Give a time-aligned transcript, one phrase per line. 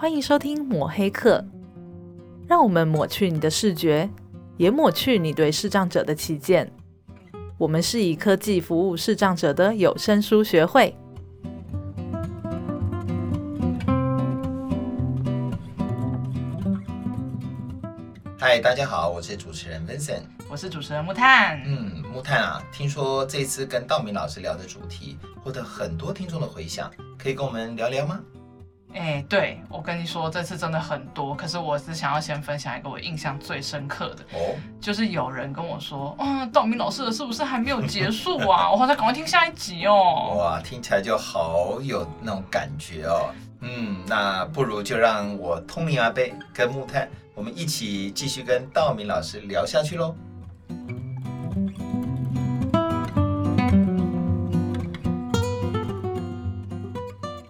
[0.00, 1.44] 欢迎收听抹黑课，
[2.48, 4.08] 让我们抹去你的视觉，
[4.56, 6.72] 也抹去你对视障者的偏见。
[7.58, 10.96] 我们是以科技服务视障者的有声书学会。
[18.38, 21.60] 嗨，大家好，我是主持人 Vincent，我是主持人木炭。
[21.66, 28.18] 嗯，木炭啊，听说这次跟道明老师聊的主题获得很多听众的回响，可以跟我们聊聊吗？
[28.92, 31.34] 哎，对，我跟你说，这次真的很多。
[31.34, 38.70] 可是我只想要先分享一个我印象最深刻的，哦，就是有人跟我说，嗯，道明老师的是不是还没有结束啊？
[38.70, 40.34] 我好想赶快听下一集哦。
[40.36, 43.30] 哇，听起来就好有那种感觉哦。
[43.60, 46.22] 嗯，那不如就让我通灵阿伯
[46.52, 50.14] 跟木炭，我们一起继续跟道明老师聊下去喽。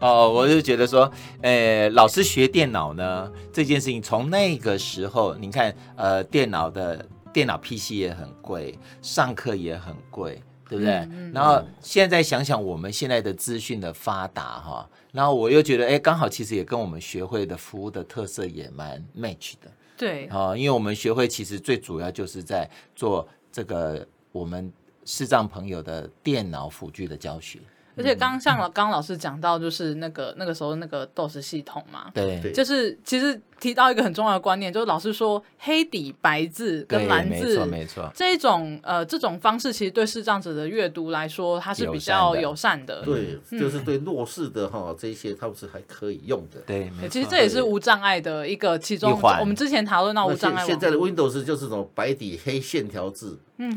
[0.00, 1.10] 哦，我就觉得说，
[1.42, 10.94] 呃，老师学电脑呢，这件事情从那个时候，你看，呃，电脑的电脑 PC 也很贵，上课也很贵，对不对？
[10.94, 19.70] 嗯嗯、然后现在想想，我们现在的资讯的发达哈，然后我又觉得，哎，刚好其实也跟我们学会的服务的特色也蛮 match 的。
[19.98, 24.72] 对，啊，因为我们学会其实最主要就是在做这个我们
[25.04, 27.58] 视障朋友的电脑辅具的教学。
[28.00, 53.76] 而且刚像刚刚老师讲到，就是那个那个时候那个 DOS 系统嘛，对，就是其实提到一个很重要的观念，就是老师说黑底白字跟蓝字，没错没错，这种呃这种方式其实对视障者的阅读来说，它是比较友善的，对，就是对弱势的哈这些，它是还可以用的，对，其实这也是无障碍的一个其中，我们之前讨论到无障碍，现在的 Windows 就是这种白底黑线条字，嗯，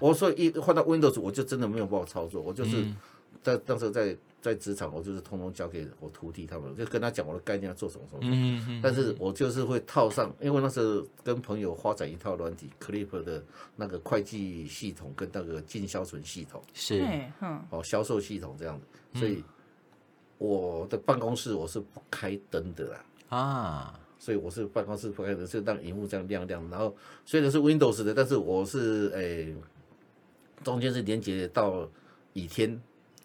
[0.00, 2.84] 我说一换到 Windows，我就真的没有办法操作，我就是。
[3.42, 8.20] 在当时在在职场，我就是通通交给我徒弟他们，就跟他讲我的概念要做什么什么。
[8.24, 8.80] 嗯嗯。
[8.82, 13.44] 但是我就是会套上，因为那时候跟朋友发展一套软体，Clip 的
[13.76, 16.62] 那个会计系统跟那个进销存系统。
[16.74, 17.04] 是。
[17.40, 17.60] 嗯。
[17.70, 18.80] 哦，销售系统这样
[19.12, 19.44] 子，所以
[20.38, 23.04] 我的办公室我是不开灯的啦。
[23.28, 24.00] 啊。
[24.18, 26.68] 所以我是办公室不开灯，就让荧幕这样亮亮。
[26.70, 29.56] 然后虽然是 Windows 的，但是我是诶、欸，
[30.62, 31.88] 中间是连接到
[32.32, 32.80] 倚天。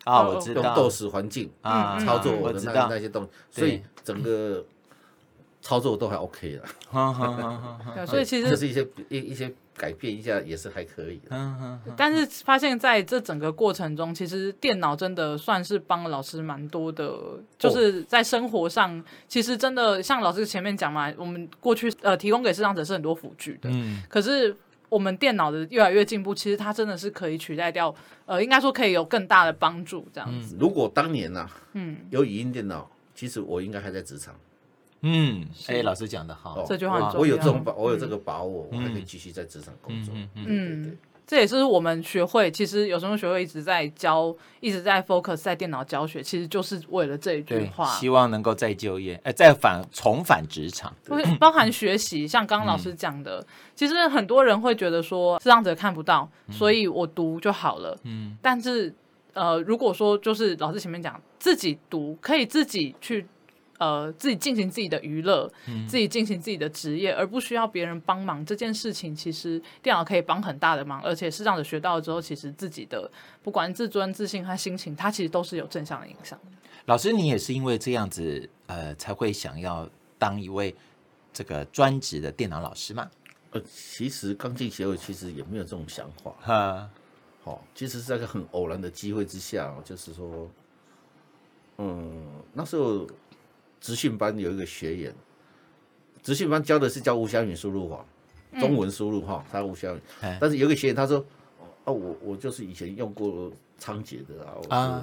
[0.07, 4.63] 啊，我知道用 DOS 环境啊操作我的那那些东西，所以整个
[5.61, 8.05] 操作都还 OK 了。
[8.05, 11.19] 所以其实这是一些一一些改变一下也是还可以。
[11.97, 17.13] 但是发现在这整个过程中，其实电脑真的算是帮了老师蛮多的，
[17.59, 24.55] 就是在生活上，其实真的像老师前面讲嘛，我们过去呃提供给视障者是很多辅具的，嗯，可是。
[24.89, 27.93] 我们电脑的越来越进步，其实它真的是可以取代掉，
[28.25, 30.55] 呃，应该说可以有更大的帮助这样子。
[30.59, 34.33] 如果当年呢，嗯，有语音电脑，其实我应该还在职场。
[35.01, 40.13] 嗯，哎，老师讲的好，这句话我有这种把，我有这个把握，我还可以继续在职场工作。
[40.33, 40.97] 嗯。
[41.27, 50.95] 这也是我们学会，其实有时候学会一直在教，一直在 focus 在电脑教学，其实就是为了这一句话，希望能够再就业，哎，再返重返职场，
[51.37, 53.45] 包含学习，像刚刚老师讲的，嗯、
[53.75, 58.95] 其实很多人会觉得说，视障者看不到，所以我读就好了，嗯，但是
[59.33, 63.27] 呃，如果说就是老师前面讲，自己读可以自己去。
[63.77, 68.43] 呃，自己进行自己的娱乐，嗯、自己进行自己的职业，而不需要别人帮忙。
[68.43, 73.09] 这件事情其实电脑可以帮很大的忙，而且视障者学到了之后，其实自己的
[73.43, 76.39] 不管自尊、自信和心情，它其实都是有正向的影响。
[76.85, 79.87] 老师，你也是因为这样子，呃，才会想要
[80.17, 80.73] 当一位
[81.31, 83.07] 这个专职的电脑老师吗？
[83.51, 86.33] 呃，其实刚进协会，其实也没有这种想法。
[86.41, 86.89] 哈，
[87.43, 90.49] 好，其实是在一个很偶然的机会之下，就是说，
[91.77, 93.07] 嗯，那时候。
[93.87, 95.15] 职训班有一个学员，
[96.21, 98.03] 职训班教的是教无瑕语输入法，
[98.59, 100.01] 中文输入哈，他无瑕语。
[100.41, 101.25] 但是有一个学员他说
[101.85, 105.01] ：“哦，我我就是以前用过仓颉的啊。”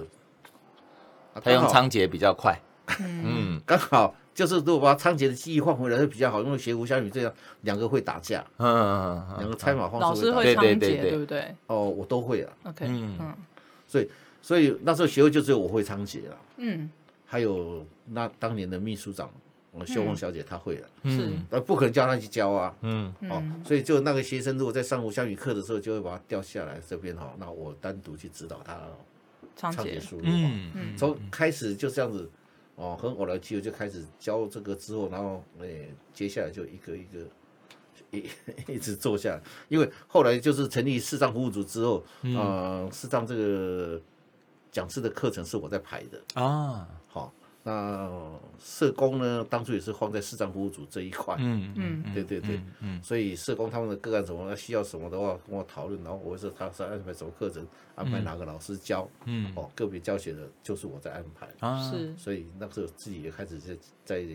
[1.33, 2.61] 啊，他用仓颉比较快。
[3.01, 7.33] 嗯，刚好就是如果把仓颉的记忆换回来会比较好，因为学无瑕语这样
[7.63, 8.45] 两个会打架。
[8.59, 10.07] 嗯嗯嗯，两个猜码方式。
[10.07, 11.55] 老师会仓頡对不对？
[11.69, 12.53] 哦，我都会啊。
[12.65, 13.35] OK，嗯，
[13.89, 14.11] 所以
[14.43, 16.37] 所以那时候学会就只有我会仓颉了。
[16.59, 16.91] 嗯。
[17.35, 19.29] 还有那当年的秘书长，
[19.73, 28.81] 我秀凤小姐她会了，是，那不可能叫她去教啊，嗯，哦，所以就那个学生如果在上无瑕语课的时候，就会把他调下来这边哈，那我单独去指导他
[29.57, 32.31] 仓頡输入，嗯嗯，从开始就这样子，
[32.77, 37.19] 哦，很偶然机会就开始教这个之后，然后哎，接下来就一个一个
[38.13, 38.31] 一
[38.75, 44.01] 一直做下来，因为后来就是成立视障服务组之后，嗯，视障这个
[44.71, 46.41] 讲师的课程是我在排的。
[46.41, 46.87] 啊。
[47.67, 51.35] 那社工呢，当初也是放在市障服务组这一块。
[51.39, 61.49] 嗯嗯，对对对，嗯，所以社工他们的个案什么需要什么的话，跟我讨论，然后我说他是安排什么课程，安排哪个老师教，嗯，哦，个别教学的，就是我在安排。
[61.67, 63.75] 啊，是，所以那时候自己也开始在
[64.05, 64.27] 在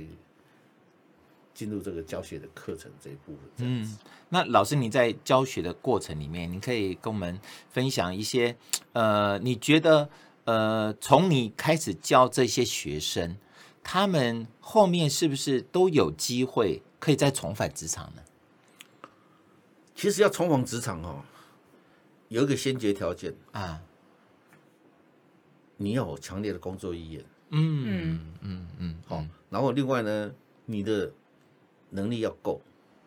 [1.53, 3.41] 进入这个教学的课程这一部分。
[3.57, 3.95] 嗯，
[4.29, 7.39] 那老师你在教学的过程里面，你可以跟我们
[7.69, 8.57] 分享一些，
[8.93, 10.09] 呃，你觉得？
[10.49, 13.37] 呃，从你开始教这些学生，
[13.83, 18.23] 他们后面是不是都有机会可以再重返职场呢？
[19.93, 21.21] 其实要重返职场哦，
[22.29, 23.79] 有一个先决条件啊，
[25.77, 27.23] 你要有强烈的工作意愿。
[27.51, 29.23] 嗯嗯嗯嗯，好。
[29.51, 30.31] 然后另外呢，
[30.65, 31.11] 你的
[31.91, 32.59] 能力要够。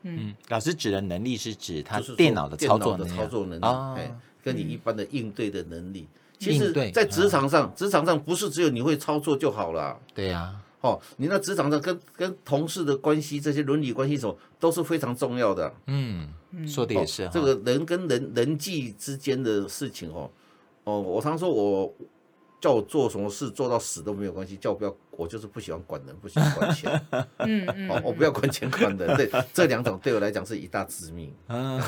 [0.02, 6.06] 嗯，老师指的能力是指他电脑的操作的操作能力，哎，跟你一般的应对的能力。
[6.42, 9.96] 其实，在职场上，职场上不是只有你会操作就好了。
[10.12, 15.72] 对呀，哦，你那职场上跟跟同事的关系，这些伦理关系什么都是非常重要的。
[15.86, 16.28] 嗯，
[16.66, 17.30] 说的也是。
[17.32, 20.28] 这个人跟人人际之间的事情哦，
[20.82, 21.94] 哦，我常说我
[22.60, 26.90] 叫我做什么事做到死都没有关系，叫我不要，我就是不喜欢管人，不喜欢管钱。
[27.38, 27.88] 嗯嗯。
[27.88, 31.32] 哦，我不要管钱管人，对，这两种对我来讲是一大致命。
[31.46, 31.80] 嗯。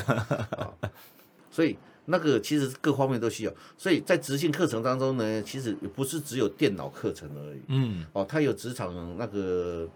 [1.51, 1.77] 所以。
[2.07, 7.61] 那个其实各方面都需要，所以在执行课程当中呢，其实也不是只有电脑课程而已。
[7.67, 9.89] 嗯，哦，它有职场那个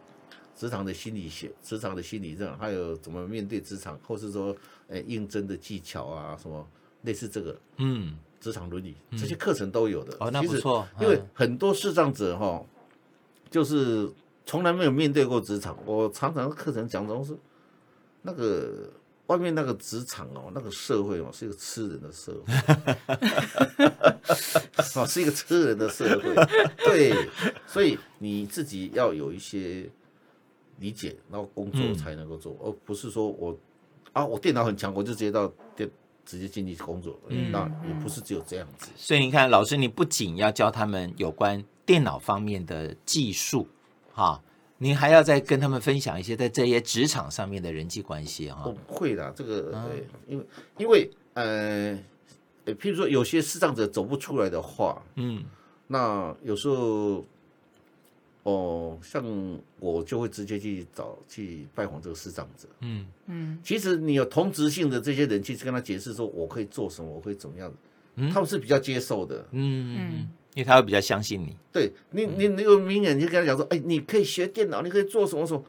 [0.56, 4.56] 职场的心理学、职场的心理这样，还有怎么面对职场，或是说，
[4.88, 6.68] 呃，应征的技巧啊，什么
[7.04, 10.18] 类似这个，嗯，职场伦理这些课程都有的。
[10.20, 10.88] 哦，那不错。
[11.00, 12.66] 因为很多视障者哈，
[13.52, 14.10] 就是
[14.48, 17.38] 从来没有面对过职场，我常常课程讲的都是
[18.24, 18.90] 那个。
[19.30, 22.52] 外面那个职场哦，那个社会哦，是一个吃人的社会，
[25.00, 26.34] 哦，是一个吃人的社会。
[26.78, 27.14] 对，
[27.68, 29.88] 所以你自己要有一些
[30.80, 33.56] 理解，然后工作才能够做，而不是说我
[34.14, 35.88] 啊，我电脑很强，我就直接到电
[36.26, 37.20] 直接进去工作，
[37.52, 38.90] 那也不是只有这样子。
[38.96, 43.68] 所以你看，老师，你不仅要教他们有关电脑方面的技术，
[44.12, 44.42] 哈。
[44.82, 48.64] 你还要再跟他们分享一些在这些职场上面的人际关系哈？
[48.64, 50.46] 不会的，这个对，因为
[50.78, 51.94] 因为呃，
[52.66, 55.44] 譬如说有些视障者走不出来的话，嗯，
[55.88, 57.26] 那有时候
[58.44, 59.24] 哦，像
[59.80, 67.72] 我就会直接去找去拜访这个视障者，嗯嗯，其实你有同职性的这些人去跟他解释说我可以做什么，我可以怎么样，
[68.16, 70.30] 嗯，他们是比较接受的，嗯嗯。
[70.56, 75.64] 因为他会比较相信你，对你，你那个明眼，你就跟他讲说，哎，你可以学电脑，你可以做什么什么，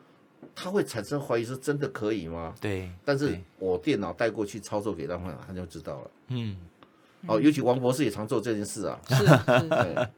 [0.55, 2.55] 他会产生怀疑，是真的可以吗？
[2.61, 6.11] 对，但是我电脑带过去操作给他们，他就知道了。
[6.29, 6.57] 嗯，
[7.27, 8.99] 哦，尤其王博士也常做这件事啊。
[9.09, 10.09] 是是，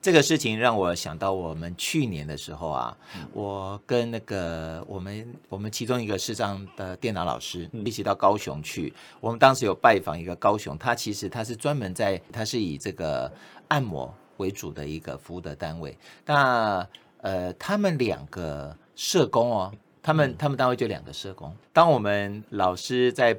[0.00, 2.96] 这个事情让我想到我们去年的时候啊，
[3.32, 13.32] 我跟那个我们我们其中一个视障的电脑老师一起到高雄去，我们当时有拜访一个高雄，他其实他是专门在，他是以这个。
[13.68, 16.86] 按摩为主的一个服务的单位，那
[17.20, 21.52] 呃，他们两个社工哦，他们、嗯、他们单位就两个社工。
[21.72, 23.36] 当我们老师在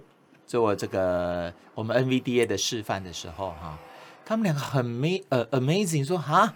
[0.48, 3.78] 做这个我们 NVDA 的示范的时候，哈，
[4.26, 6.54] 他们两个很没呃 amazing，说啊，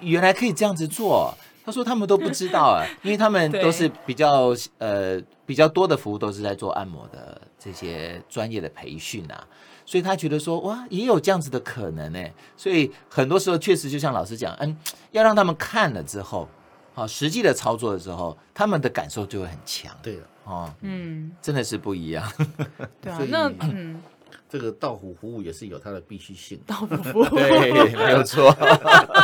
[0.00, 1.32] 原来可以这样子做。
[1.64, 9.46] 他说他们都不知道啊， 因为他们都是比较呃比较多的服务都是在做按摩的这些专业的培训啊。
[9.84, 12.24] 所以他觉得说哇，也有这样子的可能呢。
[12.56, 14.76] 所以很多时候确实就像老师讲，嗯，
[15.10, 16.48] 要让他们看了之后，
[16.94, 19.92] 啊，实际的操作的时候，他们的感受就会很强。
[20.02, 22.26] 对的，哦，嗯，真的是不一样。
[23.02, 24.00] 对啊，那嗯，
[24.48, 26.58] 这个到府服务也是有它的必须性。
[26.66, 28.56] 到府服务，对，没有错。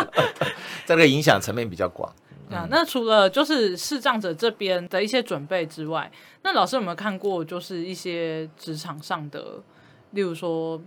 [0.84, 2.12] 这个影响层面比较广。
[2.50, 6.10] 啊，那除了就是视障者这边的一些准备之外，
[6.42, 9.62] 那老师有没有看过就是一些职场上的？
[10.10, 10.78] 例如说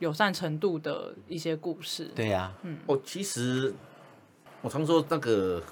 [0.00, 3.72] 友善程度的一些故事，对呀、啊，嗯，哦，其实
[4.60, 5.62] 我常说那个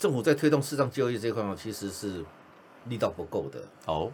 [0.00, 2.24] 政府在推动市场就业这一块其实是
[2.86, 3.60] 力道不够的。
[3.84, 4.10] 哦，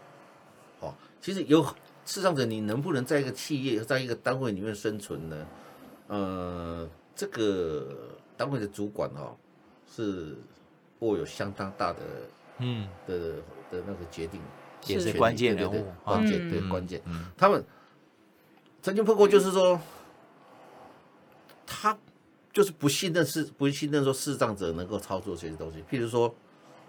[0.81, 1.65] 哦，其实有
[2.05, 5.47] 市场者，你能不能在一个企业，在一个单位里面生存呢？
[6.09, 7.87] 呃，这个
[8.37, 9.37] 单位的主管哦，
[9.89, 10.37] 是
[10.99, 12.01] 握有相当大的，
[12.59, 13.17] 嗯的
[13.71, 14.41] 的那个决定。
[14.87, 17.01] 也是关键人物，关键对关键。
[17.37, 17.65] 他们
[18.83, 19.81] 曾经碰过，就是说，
[21.65, 21.97] 他
[22.57, 25.85] 就是不信任视不信任说视障者能够操作这些东西。
[25.91, 26.35] 譬如说，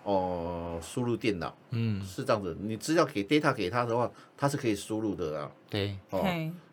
[0.04, 2.56] 哦输入电脑，嗯，是这样子。
[2.62, 5.52] 你资料给 data 给他的话，他是可以输入的啊。
[5.70, 6.26] 对，哦，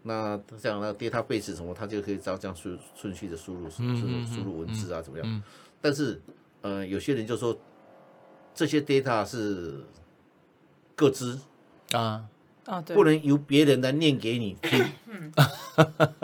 [0.03, 5.43] 那这样那 database 什么，他就可以照这样顺顺序的输入，输入输入文字啊，怎么样？
[5.81, 6.23] 但是，
[6.61, 7.59] 呃，有些人就说
[8.55, 9.85] 这些 data 是
[10.95, 11.41] 各自
[11.91, 12.29] 啊。
[12.67, 14.83] 啊，对，不能由别人来念给你听，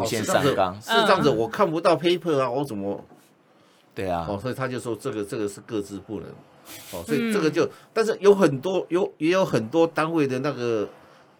[0.00, 0.74] 无限上纲。
[0.80, 3.04] 是这样子，我看不到 paper 啊，我怎么？
[3.94, 6.28] 对啊，哦，所以他就说这个这个是各自不能，
[6.92, 10.88] 哦，所以这个就，但是有很多有也有很多单位的那个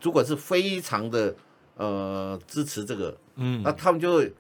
[0.01, 1.35] 主管是非常的
[1.77, 4.33] 呃支持这个，嗯，那他们就会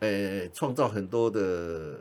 [0.00, 1.98] 呃创造很多的，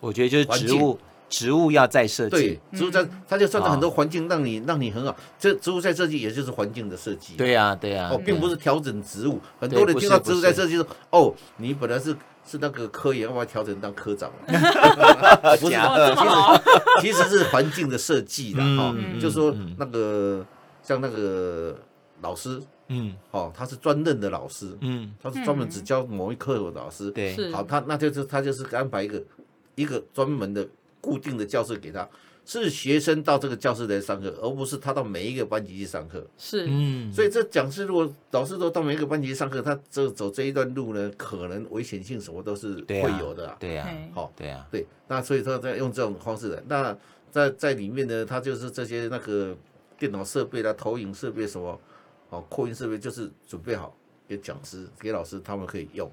[0.00, 0.98] 我觉得就是职务。
[1.32, 5.16] 植物要再设计，对，植物在，它就创造很多环境，让你让你很好。
[5.38, 7.36] 这植物再设计，也就是环境的设计。
[7.36, 8.10] 对呀，对呀。
[8.12, 9.40] 哦，并不是调整植物。
[9.58, 12.14] 很多人听到植物再设计说，哦，你本来是
[12.46, 14.30] 是那个科研，要不要调整当科长？
[15.58, 15.76] 不是，
[17.00, 18.94] 其实是环境的设计的哈。
[19.18, 20.44] 就说那个
[20.82, 21.74] 像那个
[22.20, 27.10] 老师，嗯，哦，他是专任的老师，嗯，他是专门只教某一科的老师。
[27.10, 29.22] 对，好，他那就是他就是安排一个
[29.76, 30.68] 一个专门的。
[31.02, 32.08] 固定的教室给他，
[32.46, 36.26] 是学生到这个教室来上课，而不是他到每一个班级去上课。
[36.38, 43.54] 是，嗯，所以这讲师如果老师都到每一个班级去上课，他这走这一段路呢，可能危险性什么都是会有的。
[43.58, 44.86] 对呀，好，对呀，对。
[45.08, 46.96] 那所以他在用这种方式的，那
[47.30, 49.56] 在在里面呢，他就是这些那个
[49.98, 51.78] 电脑设备啦、投影设备什么，
[52.30, 53.96] 哦，扩音设备就是准备好
[54.28, 56.10] 给讲师、给老师他们可以用，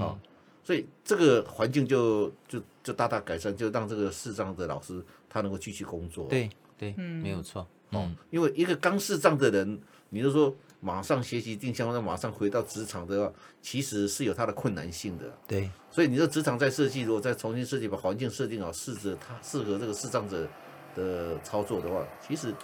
[0.00, 0.18] 啊。
[0.62, 6.26] 所以这个环境就就就大大改善，就让这个视障的老师他能够继续工作。
[6.28, 7.66] 对对，嗯，没有错。
[7.90, 15.24] 哦，因为一个刚视障的人，你就说马上学习定向，马上回到职场的话，其实是有他的困难性的。
[15.46, 20.48] 对，所以你说职场在设计，如果再重新设计，把环境设定好，适着他适合这个视障者
[20.94, 22.54] 的操作的话，其实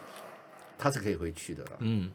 [0.78, 1.64] 他是可以回去的。
[1.80, 2.10] 嗯。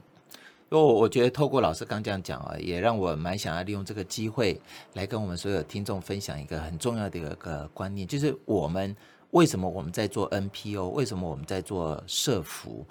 [0.71, 4.57] 因为我觉得透过老师刚这样讲啊，也让我蛮想要利用这个机会
[4.93, 8.95] 来跟我们所有听众分享一个很重要的一个观念，就是我们
[9.31, 12.85] 为什么我们在做 NPO，为什么我们在做社服？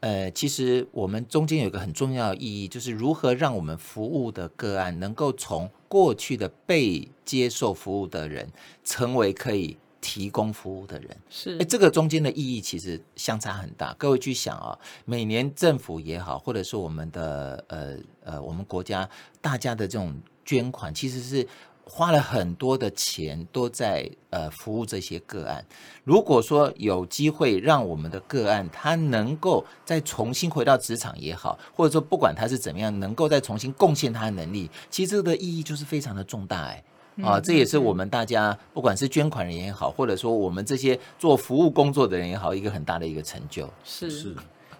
[0.00, 8.52] 呃，其实我们中间有一个很重要的意义，就是如何让我们服务的个案能够从过去的被接受服务的人，
[8.84, 9.78] 成为可以。
[10.02, 13.94] 提供服务的人是，哎，这个中间的意义其实相差很大。
[13.94, 19.08] 各位去想啊，每年政府也好，或者是我们的呃呃，我们国家
[19.40, 21.46] 大家的这种捐款，其实是
[21.84, 25.64] 花了很多的钱，都在呃服务这些个案。
[26.02, 36.82] 如果说有机会让我们的个案他能够再重新回到职场也好，或者说不管他是怎么样，能够再重新贡献他的能力，其实这个的意义就是非常的重大哎。
[37.22, 43.68] 啊，这也是我们大家不管是捐款人也好，或者说我们这些做服务工作的人也好，一个很大的一个成就。
[43.84, 44.34] 是是。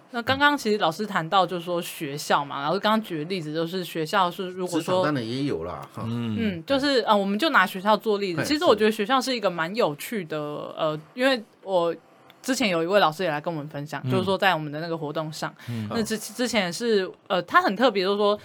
[0.09, 5.87] 那刚刚其实老师谈到，就是说学校嘛，老师刚刚举的例子就是学校是如果说当然也有啦。
[5.97, 8.43] 嗯嗯，就是啊，我们就拿学校做例子。
[8.43, 10.37] 其实我觉得学校是一个蛮有趣的，
[10.77, 11.95] 呃，因为我
[12.41, 15.53] 之前有一位老师也来跟我们分享，就是说在我们的那个活动上，
[15.89, 18.39] 那之之前是呃，他很特别，就是说。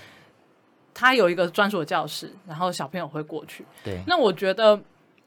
[0.99, 3.65] 他有一个专属的教室，然后小朋友会过去。
[3.85, 4.81] 对，那我觉得，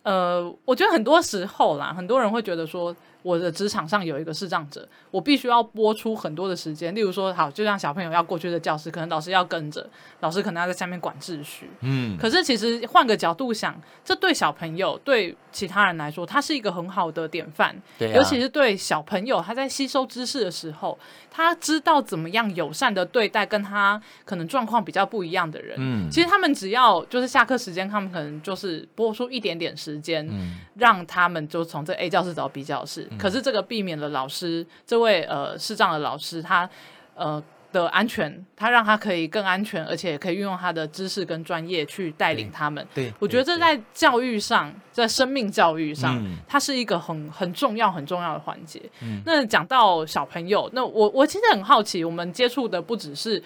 [0.04, 2.94] 呃，我觉得很多时候啦，很多人会觉得说。
[3.24, 6.94] 我的职场上有一个视障者，我必须要播出很多的时间。
[6.96, 9.88] 例如说，好，就像小朋友要过去的教室，可能老师要跟着，
[10.22, 11.70] 老师可能要在下面管秩序。
[11.82, 12.18] 嗯。
[12.18, 17.76] 可是其实换个角度想，这对小朋友、对其他人来说，他是一个很好的典范。
[17.98, 18.16] 对啊。
[18.16, 20.98] 尤其是对小朋友，他在吸收知识的时候，
[21.30, 25.76] 他知道怎么样友善的对待跟他可能状况比较不一样的人。
[25.80, 26.10] 嗯。
[26.10, 33.08] 其实他们只要就是下课时间，他们可能就是播出一点点时间，嗯，让他们就从这 A 教室找 B 教室。
[33.18, 36.70] 可是这个避免了老师这位呃视障的老师他
[37.16, 37.42] 呃
[37.72, 42.86] 的安全，他让他可以更安全，而且可以运用他的知识跟专业去带领他们。
[42.94, 48.82] 对，对我觉得这在教育上，在生命教育上，它是一个很很重要很重要的环节。
[49.02, 53.42] 嗯，那讲到小朋友，那我我其实很好奇，我们接触的不只是。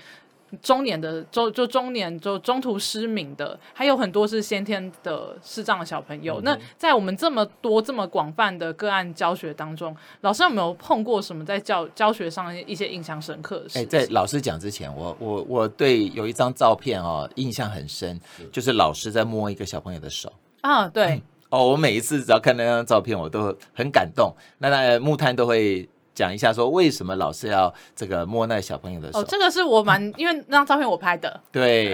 [0.61, 6.39] 中年的中就中年就中途失明的，还有很多是先天的视障的小朋友。
[6.39, 13.79] 嗯、那在我们这么多这么广泛的个案教学当中，老师有没有碰过什么在教教学上一些印象深刻的事？
[13.79, 18.19] 哎，在老师讲之前，我我我对有一张照片哦印象很深，
[18.51, 24.33] 就是老师在摸一个小朋友的手啊，对、嗯、 哦，我每一次只要看那张照片，我都很感动。
[24.59, 25.89] 那那木炭都会。
[26.15, 29.19] 讲一下，说为什么老师要这个摸那个小朋友的手？
[29.19, 31.41] 哦，这个是我蛮，因为那张照片我拍的。
[31.51, 31.93] 对，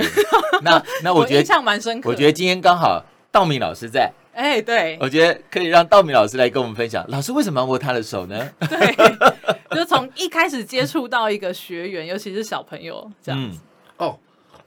[0.62, 2.10] 那 那我觉得印象蛮深刻。
[2.10, 4.14] 我觉得今天刚好道明老师在。
[4.34, 7.06] 哎、欸，对，我觉得可以让道明老师来跟我们分享。
[7.10, 8.50] 老师为什么要握他的手呢？
[8.60, 8.96] 对，
[9.76, 13.60] 就从一开始接触到一个学员，尤其是小朋友这样子。
[13.98, 14.20] 嗯、哦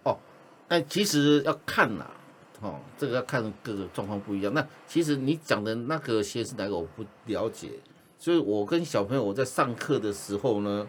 [0.02, 0.18] 哦，
[0.68, 2.04] 那其实要看呐，
[2.60, 4.52] 哦，这个要看各个状况不一样。
[4.52, 7.68] 那其实你讲的那个鞋是哪个，我不了解。
[8.24, 10.88] 所以我跟小朋友我在上课的时候呢，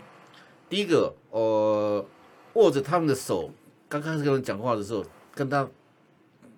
[0.69, 2.05] 第一个，呃，
[2.53, 3.51] 握着他们的手，
[3.89, 5.69] 刚开始跟他们讲话的时候，跟他，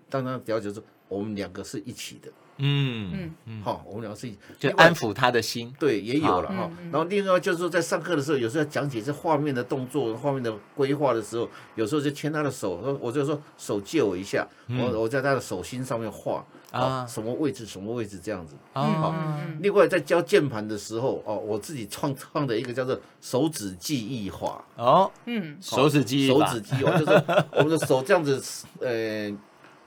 [0.08, 0.84] 当他了解说。
[1.08, 6.70] 我们两个是一起的，嗯嗯，好，我们两个是一，就安抚他的心，对，也有了哈。
[6.92, 18.56] 然后另外就是说，在上课的时候，有时候要讲解这画面的动作、画面的规划的时候，有时候就牵他的手，说我就说手借我一下，我我在他的手心上面画啊，什么位置什么位置这样子。
[18.74, 19.14] 好，
[19.60, 24.66] 另外在教键盘的时候，哦，我自己创创的一个叫做手指记忆法。
[24.76, 29.32] 哦，嗯，手指记忆手指记忆就是我们的手这样子，呃。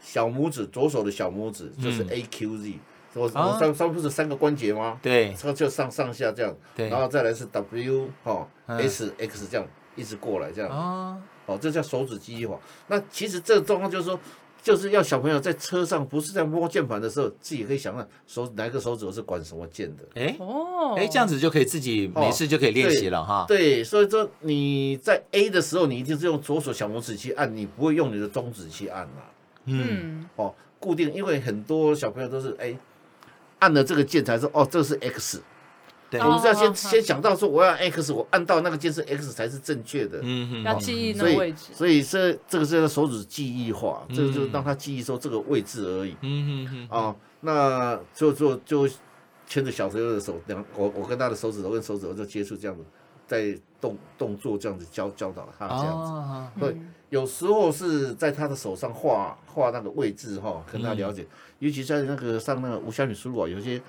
[0.01, 2.79] 小拇指，左手的小拇指就是 A Q Z，
[3.15, 4.99] 我我上上不是三个关节吗？
[5.03, 9.67] 对，这就上上下这样，对，然后再来是 W 哈 S X 这样
[9.97, 12.59] 一直过来这样，哦，哦，这叫手指记忆法。
[12.87, 14.19] 那其实这个状况就是说，
[14.63, 20.05] 就是要小朋友在车上不是在摸键盘的时候，自己可以想想手哪个手指我是管什么键的。
[20.15, 23.45] 哎哦，哎这样子就可以自己没事就可以练习了哈。
[23.49, 29.23] 对，所以说你在 A 的时候，你一定是用左手小拇指去按，你不会用你的中指去按嘛。
[29.65, 32.77] 嗯，哦，固定，因为很多小朋友都是哎，
[33.59, 35.43] 按了这个键才说哦，这是 X，
[36.11, 48.89] 对，我们是要先先想到说我要 X，我按到那个键是 X 才是正确的，嗯嗯，要记忆那个位置，所以这这个是手指记忆化，这个就让他记忆说这个位置而已，嗯嗯嗯，啊，那就就就
[49.47, 52.85] 牵着小朋友的手，两我我跟他的手指头跟手指头就接触这样子，
[53.27, 56.77] 在动动作这样子教教导他这样子，对。
[57.11, 61.23] 有时候是在他的手上画画那个位置哈，跟他了解。
[61.23, 63.81] 嗯、尤其在那个上那个无虾米输入啊，有些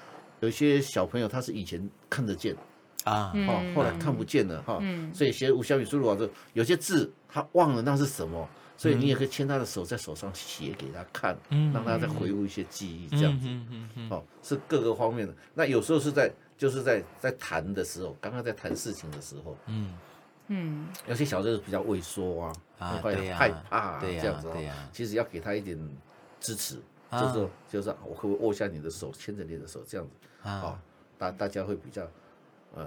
[0.42, 2.56] 有些小朋友他是以前看得见。
[3.04, 8.48] 啊，哦，后来看不见了哈，嗯、所以学无虾米输入啊，这有些字他忘了那是什么，
[8.78, 13.48] 所以你也可以牵他的手在手上写给他看，嗯、让他再回顾一些记忆这样子，
[14.12, 15.34] 哦，是各个方面的。
[15.56, 19.92] 那有时候是在就是在在谈的时候，刚刚在谈事情的时候，嗯。
[20.54, 22.42] 嗯，有些小孩子比较畏缩
[22.78, 24.90] 啊，会害怕啊，这样子啊。
[24.92, 25.80] 其实要给他一点
[26.42, 26.76] 支持，
[27.10, 30.12] 就是，就是我可不可以握下你的手，牵着你的手，这样子。
[30.50, 30.78] 啊，
[31.18, 32.06] 大大家会比较
[32.76, 32.86] 呃，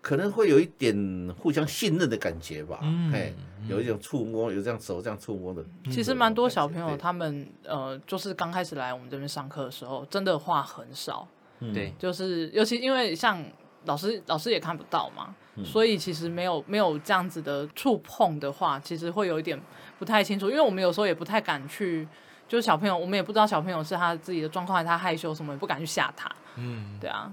[0.00, 2.78] 可能会有一点互相信任的感觉吧。
[3.12, 3.32] 哎，
[3.66, 5.64] 有一种触摸，有这样手这样触摸的。
[5.86, 11.26] 其实蛮多小朋友他们呃，就是刚开始来我们这边上课的时候，真的话很少。
[11.74, 13.44] 对，就是尤其因为像
[13.84, 15.34] 老师，老师也看不到嘛。
[15.62, 19.60] 所以其实没有没有这样子的触碰的话，其实会有一点
[19.98, 22.08] 不太清楚，因为我们有时候也不太敢去，
[22.48, 26.30] 就是小朋友，我们也不知道小朋友是他自己的状况，还是他害羞什么，也不敢去吓他。
[26.54, 27.30] 嗯，对啊，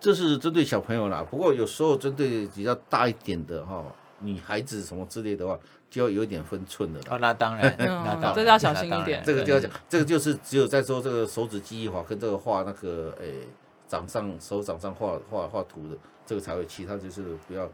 [0.00, 1.24] 这是针对小朋友啦。
[1.30, 3.84] 不过有时候针对比较大一点的哈，
[4.18, 5.56] 女孩子什么之类的话，
[5.88, 7.00] 就要有一点分寸的。
[7.08, 9.22] 哦，那当然，那当然，这要小心一点。
[9.24, 13.46] 这个就要讲，这个就是只有在说这个手指记忆法跟这个画那个诶
[13.90, 15.98] 掌上手掌上画画画图的。
[16.24, 17.68] 这个才会，其他就是不要，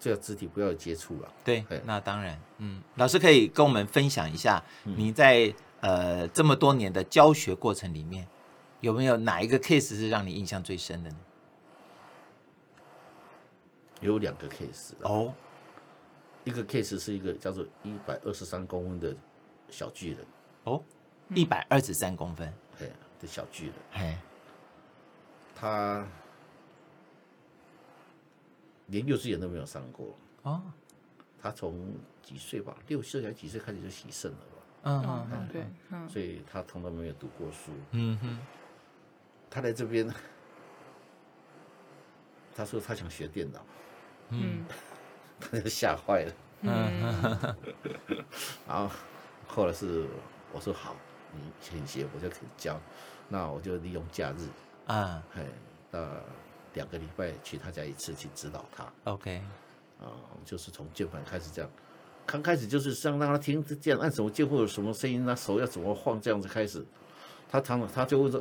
[0.00, 1.32] 这个肢体不要接触了。
[1.44, 8.26] 对，那当然，嗯，老师可以跟我们分享一下，你在呃这么多年的教学过程里面，
[8.80, 11.16] 有没有哪一个 case 是让你印象最深的呢？
[14.00, 15.32] 有两个 case 哦，
[16.42, 19.14] 一个 case 是一个叫做一百二十三公分的
[19.68, 20.18] 小巨人。
[20.64, 20.82] 哦，
[21.32, 22.88] 一百二十三公分，对，
[23.20, 24.16] 的小巨人，嘿，
[25.60, 26.06] 他。
[28.86, 30.60] 连幼稚园都没有上过哦，
[31.40, 31.94] 他从
[32.24, 34.44] 几岁吧，六岁还几岁开始就洗肾了吧？
[34.82, 37.70] 嗯嗯嗯，对，嗯，所以他从来没有读过书。
[37.92, 38.36] 嗯哼，
[39.48, 40.12] 他来这边，
[42.52, 43.64] 他说他想学电脑，
[44.30, 44.64] 嗯，
[45.38, 46.32] 他就吓坏了。
[46.62, 47.54] 嗯，
[48.66, 48.90] 然后
[49.46, 50.04] 后来是
[50.52, 50.96] 我说好，
[51.32, 52.76] 你先学，我就可以教，
[53.28, 54.48] 那我就利用假日
[54.92, 55.42] 啊，嘿，
[55.90, 56.08] 那。
[56.74, 59.38] 两个礼拜去他家一次去指导他，OK，
[59.98, 60.12] 啊、呃，
[60.44, 61.68] 就是从键盘开始这样，
[62.24, 66.86] 刚开始就是让让他听这样按什么键会有什么声音，那手要怎么晃这样子开始，
[67.48, 68.40] 他常常他就会说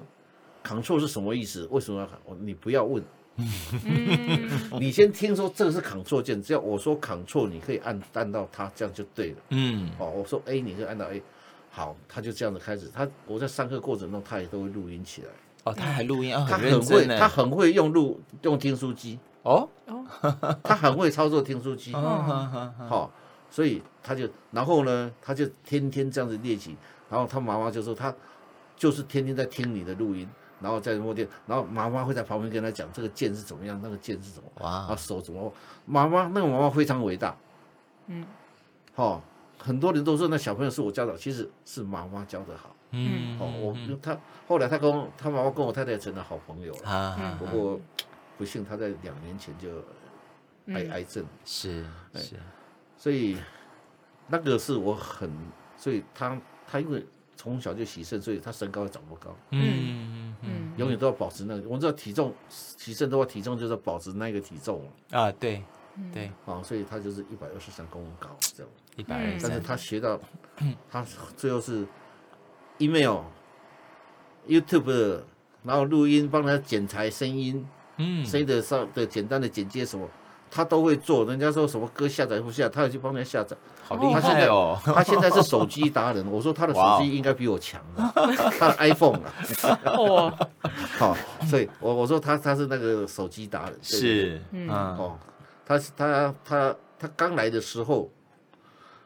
[0.64, 1.68] ，Ctrl 是什么意思？
[1.72, 2.36] 为什么要？
[2.36, 3.04] 你不要问，
[4.80, 9.38] 你先听说这个是 Ctrl 键，只要我说 Ctrl，你可以按按到它，这样就对了。
[9.50, 11.20] 嗯，哦，我说 A，你可以按到 A，
[11.72, 12.92] 好，他就这样子开始。
[12.94, 15.30] 他我在上课过程中，他也都会录音起来。
[15.70, 19.68] 哦，他还录音啊，他很会，他很会用录用听书机哦？
[19.88, 20.06] 哦，
[20.64, 21.94] 他很会操作听书机，
[22.88, 23.12] 好，
[23.50, 26.76] 所以他就然后呢，他就天天这样子练习。
[27.10, 28.14] 然后他妈妈就说他
[28.78, 30.30] 就是天天在听你的录音，
[30.62, 35.52] 然后在摸电，然后妈妈会在旁边跟他讲这个键是怎么样，那个键是怎么，啊手怎么，
[35.88, 37.36] 妈妈那个妈妈非常伟大，
[38.06, 38.24] 嗯，
[38.94, 39.24] 好，
[39.58, 47.80] 很多人都说那小朋友是我教的，其实是妈妈教的好，嗯，哦，我他后来他跟他妈妈跟我太太成了好朋友了，不过
[48.38, 49.70] 不幸他在两年前就
[50.74, 52.36] 癌癌症，是是，
[52.98, 53.38] 所以
[54.28, 55.32] 那个是我很。
[55.78, 57.06] 所以他他因为
[57.38, 59.34] 从小就洗肾，所以他身高也长不高。
[59.52, 61.62] 嗯嗯永远都要保持那个。
[61.64, 65.32] 我们知道体重洗肾的话，体重就是保持那个体重啊。
[65.32, 65.64] 对
[66.12, 68.70] 对啊，所以他就是一百二十三公分高这样。
[68.98, 69.50] 一百二十三。
[69.50, 70.20] 但是他学到，
[70.92, 71.02] 他
[71.38, 71.88] 最后是
[72.80, 73.20] email、
[74.48, 75.22] YouTube，
[75.64, 77.66] 然后录音帮他剪裁声音，
[77.98, 80.06] 嗯，声音的上的简单的剪接什么。
[80.52, 84.76] 他都会做，人家说什么歌下载不下，他也去帮人家下载，好厉害哦！
[84.84, 87.80] 他现在是手机达人，我说他的手机应该比我强，
[88.58, 90.34] 他的 iPhone 啊，哦，
[90.98, 91.16] 好，
[91.48, 95.20] 所以我我说他他是那个手机达人，是，嗯，哦，
[95.64, 98.10] 他他他他刚来的时候，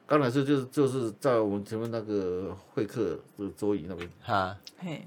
[0.06, 5.06] 刚才是就是就是在我们前面那个会客的桌椅那边，哈，嘿。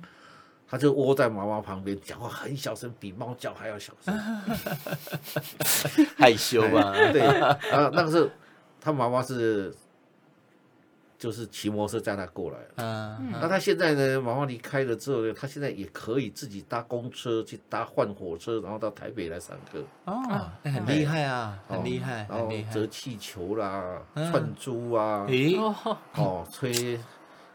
[0.69, 4.13] 他就窝在妈妈旁边，讲话很小声，比猫叫还要小声，
[6.19, 6.93] 害羞吧？
[7.13, 7.57] 对啊，
[7.95, 8.29] 那个时候
[8.81, 9.73] 他妈妈是
[11.19, 14.21] 就是骑摩托车载他过来，嗯，那他现在呢？
[14.21, 19.83] 妈妈离开了之后呢，他现在也可以自己搭公车去搭换火车，然后到台北来上课。
[20.05, 25.59] 哦，很厉害啊，很厉害，然后折气球啦，串珠啊，咦，
[26.15, 26.99] 哦，吹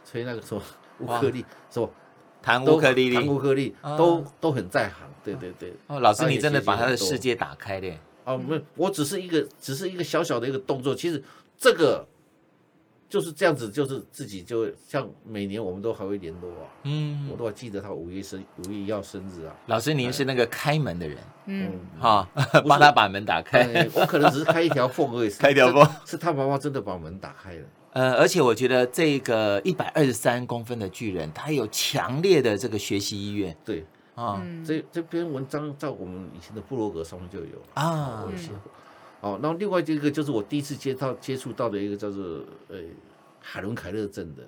[0.04, 0.62] 吹那个什么
[1.00, 1.90] 乌克丽，是吧？
[2.42, 5.72] 弹乌克丽丽，弹乌克丽都都很在行，对对对。
[5.86, 7.96] 哦，老师，你真的把他的世界打开了。
[8.24, 10.96] 哦，没有，我只是一个，只是一个小小的一个动作。
[10.96, 11.24] 其实
[11.56, 12.04] 这个
[13.12, 16.64] 就是这样子，就是自己就像每年我们都还会联络啊。
[16.84, 19.54] 嗯，我都还记得他五月生五月一号生日啊。
[19.66, 22.26] 老师，您是那个开门的人，嗯，哈，
[22.66, 23.86] 帮他把门打开。
[23.94, 27.66] 我可能只是开一条缝而已， 开一条缝，是他妈妈真的把门打开了。
[27.92, 33.54] 呃，而且我觉得这个一百二十三公分的巨人，他有强烈的这个学习意愿。
[33.66, 38.72] 对啊，这这篇文章在我们以前的部落格上面就有啊，我写过。
[39.22, 42.24] 哦，然后另外这个就是我第一次接到接触到的一个叫做
[42.68, 42.78] 呃
[43.40, 44.44] 海伦凯勒症的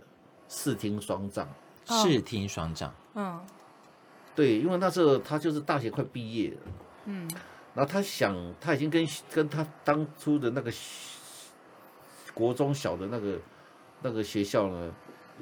[0.50, 1.48] 视听双障。
[1.86, 2.94] 视听双障。
[3.14, 3.40] 嗯，
[4.36, 6.58] 对，因为那时候他就是大学快毕业了，
[7.06, 7.30] 嗯，
[7.74, 10.72] 然后他想他已经跟跟他当初的那个。
[12.36, 13.40] 国中小的那个
[14.02, 14.92] 那个学校呢，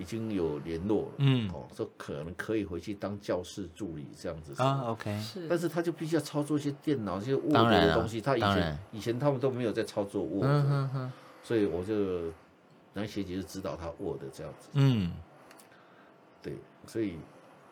[0.02, 4.54] 已经有联络了，嗯，哦，说可能可以回去当教室助理这样子。
[4.62, 11.12] 啊，OK，是，但是他就必须要操作一些电脑、一些 Word 的东西，他以前以前他们都没有在操作 Word，嗯哼哼，
[11.44, 12.34] 所以我就
[12.94, 15.12] 那学姐就指导他 Word 这样子，嗯，
[16.42, 17.18] 对，所以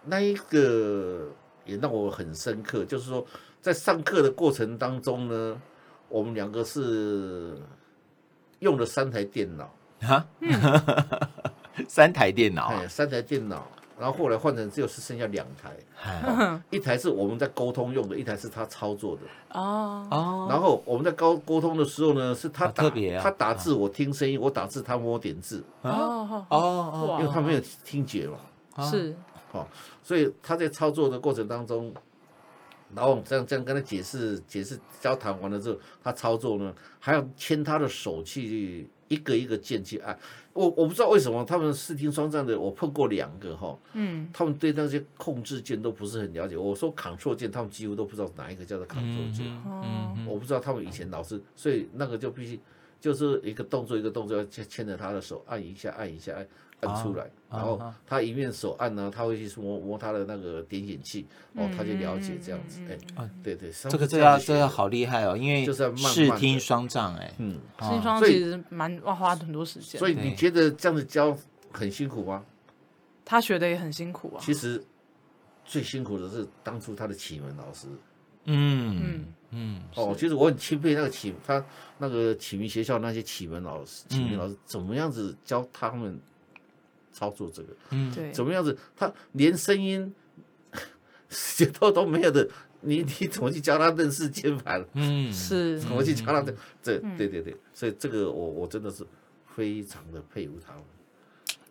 [0.05, 1.29] 那一个
[1.65, 3.25] 也让我很深刻，就是说
[3.59, 5.61] 在上课的过程当中呢，
[6.07, 7.57] 我们两个是。
[8.59, 9.73] 用了三台电脑。
[10.01, 10.27] 啊，
[11.87, 13.67] 三台电脑，哎，三台电脑，
[13.99, 15.71] 然后后来换成只有是剩下两台，
[16.69, 19.21] 一台是我们在沟通用的，一台是他操作的。
[19.59, 20.07] 哦。
[20.11, 20.47] 哦。
[20.49, 22.89] 然后我们在沟沟通的时候呢，是他打
[23.21, 25.63] 他打字，我听声音，我打字他摸点字。
[25.81, 29.15] 哦哦哦，因为他没有听觉嘛，是，
[29.51, 29.65] 哦，
[30.03, 31.93] 所以他在操作的过程当中。
[32.95, 40.17] 然后我们这样这样跟他解释解释交谈完了之后，他操作呢还要牵他的手去一个一个键去按。
[40.53, 46.57] 我我不知道为什么他们视听双障的，我碰过两个哈，嗯，他们对那些控制键都不是很了解。
[46.57, 52.59] 我说 Ctrl 键，他们几乎都不知道哪一个叫做 Ctrl 键，嗯，我不知道他们以前老师，所以那个就必须
[52.99, 56.47] 就是一个动作一个动作要牵牵着他的手按一下按一下按。
[56.81, 62.81] 按出来，然后他一面手按呢，他会去摸摸他的那个点眼器，哦，他就了解这样子，
[63.15, 69.99] 哎，对对，这个这要这要好厉害哦，因为就是视听双障，哎，嗯，视听双障其实蛮要花很多时间。
[69.99, 71.37] 所以你觉得这样子教
[71.71, 72.45] 很辛苦吗？
[73.25, 74.39] 他学的也很辛苦啊。
[74.39, 74.81] 其实
[75.65, 77.87] 最辛苦的是当初他的启蒙老师，
[78.45, 79.25] 嗯嗯。
[79.51, 81.65] 嗯，哦，其实我很钦佩那个启他
[81.97, 86.17] 那个启明学校那些启蒙老师，启明老师怎么样子教他们。
[87.19, 88.77] 操作这个，嗯，对，怎么样子？
[88.95, 90.13] 他连声音
[91.77, 92.47] 都都没有的，
[92.79, 94.85] 你 你怎么去教他认识键盘？
[94.93, 96.97] 嗯，是，怎么去教他这这？
[97.17, 99.05] 对对对，所以这个我我真的是
[99.53, 100.83] 非常的佩服他们。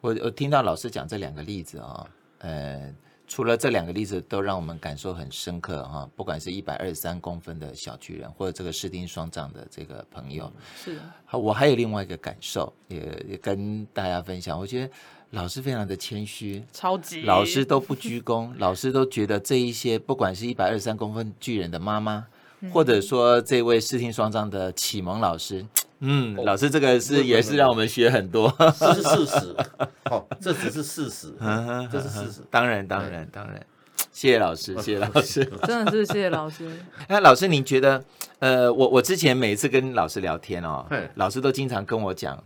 [0.03, 2.07] 我我听到老师讲这两个例子啊，
[2.39, 2.95] 呃，
[3.29, 10.51] 除了这两个例子都让我们感受很深刻哈，不管是一百二十三公分的小巨人，或者这个视听双障的这个朋友，
[10.83, 10.99] 是。
[11.31, 14.59] 我还有另外一个感受，也也跟大家分享。
[14.59, 14.93] 我觉得
[15.31, 22.27] 老师非常的谦虚，超级老师都不鞠躬， 老师都觉得这一些，不管是一百二十三公分巨人的妈妈，
[22.61, 25.65] 嗯、或者说这位视听双障的启蒙老师。
[26.01, 29.57] 嗯，老师，这个是也是让我们学很多，这是事实。
[30.05, 31.35] 好，这只是事实，
[31.91, 32.41] 这是事实。
[32.51, 33.67] 当然，当然，当然，
[34.13, 36.71] 谢谢老师，谢谢老师，真的是谢谢老师。
[37.09, 38.03] 那老师，您觉得，
[38.39, 42.41] 呃，我我之前每一次跟老师聊天哦，老师都经常跟我讲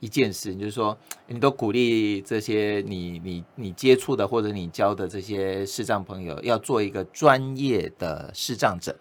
[0.00, 0.96] 一件事，就是说，
[1.28, 8.94] 你都鼓励这些你你你接触的或者你教的这些视障朋友，要做一个专业的视障者。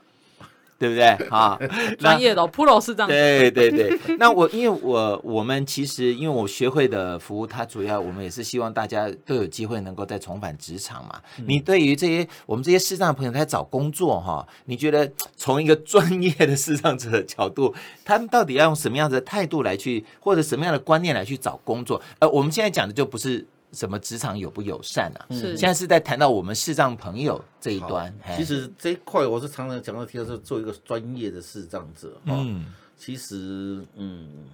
[0.79, 1.57] 对不对 啊？
[1.97, 3.07] 专业的 Pro 是这样。
[3.07, 11.21] 对对对，那我因为我我们其实因为我学会的服务，它主要我们也是希望大家都有机会能够再重返职场嘛。
[11.39, 17.73] 嗯、你对于这些我们这些视障的朋友在找工作哈，你觉得从一个专业的视障者的角度，
[18.05, 22.01] 他们到底要用什么样的态度来去，或者什么样的观念来去找工作？
[22.19, 23.45] 呃，我们现在讲的就不是。
[23.73, 25.27] 什么职场友不友善啊？
[25.29, 28.13] 是现在是在谈到我们视障朋友这一端。
[28.35, 32.19] 其实这一块我是常常讲到提到是，做一个专业的视障者。
[32.25, 34.45] 嗯，其实嗯，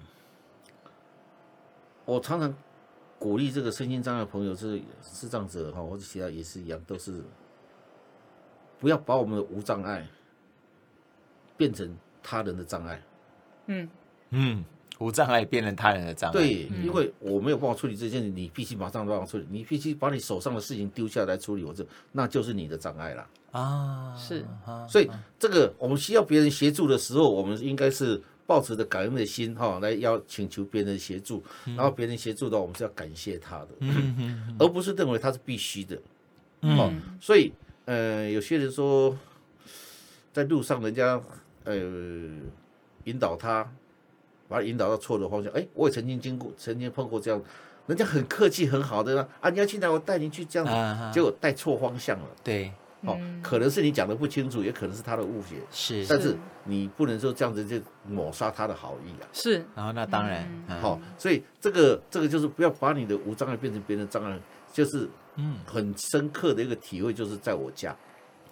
[2.05, 2.53] 我常常
[3.19, 7.23] 鼓励这个身心障碍朋友，是视障者哈，或者其他也是一样，都是
[8.79, 10.07] 不要把我们的无障碍
[11.55, 13.01] 变成他人的障碍。
[13.67, 13.89] 嗯
[14.31, 14.65] 嗯。
[15.03, 16.33] 无障碍变成他人的障碍。
[16.33, 24.15] 对，因为我没有办法处理这件事，你必须马上帮我处理，你必须把你手上的事情丢下来处理，我这那就是你的障碍了啊。
[24.15, 24.45] 是，
[24.87, 33.67] 所以这个我们需要别人协助的时候，我们应该是抱持着感恩的心哈，来要请求别人协助，然后别人协助的话，我们是要感谢他的，
[34.57, 35.99] 而不是认为他是必须的。
[36.61, 37.51] 嗯，所以
[37.85, 39.17] 呃，有些人说
[40.31, 41.21] 在路上人家
[41.65, 41.75] 呃
[43.03, 43.69] 引导他。
[44.53, 47.41] 把他引导到错的方向，哎，我也曾经经过，曾经碰过这样，
[47.87, 52.25] 人家很客气很好的啊，你要去哪，我带你去这样子，结果带错方向了。
[52.43, 55.55] 对，哦，可能是你讲的不清楚，也可能是他的误解。
[55.71, 59.25] 是，但是你不能说这样子就抹杀他的好意啊。
[59.33, 60.47] 是，然后那当然，
[60.79, 64.39] 好，所以这个这个就是不要把你的无障碍变成别人的障碍，
[64.71, 67.95] 就是嗯，很深刻的一个体会，就是在我家，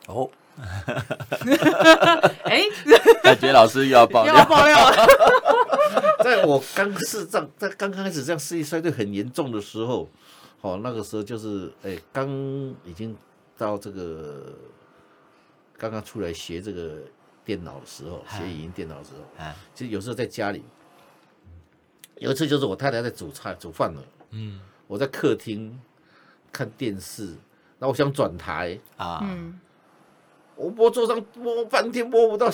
[0.07, 0.27] 哦。
[2.43, 2.63] 哎，
[3.23, 5.07] 感觉老师又要爆料，要爆料了。
[6.23, 10.07] 在我刚是这样，在刚刚开始这样视力衰退很严重的时候，
[10.61, 12.29] 好，那个时候就是哎，刚
[12.83, 13.15] 已经
[13.57, 14.53] 到这个
[15.77, 16.99] 刚刚出来学这个
[17.43, 20.63] 电脑的时候，学语音电脑的时候，啊，其实有时候在家里，
[22.17, 25.79] 有一次就是我太太在煮菜煮饭了，嗯，我在客厅
[26.51, 27.35] 看电视，
[27.79, 28.79] 那我想转台。
[28.97, 29.59] 啊，嗯。
[30.61, 32.51] 我摸桌上摸半天摸不到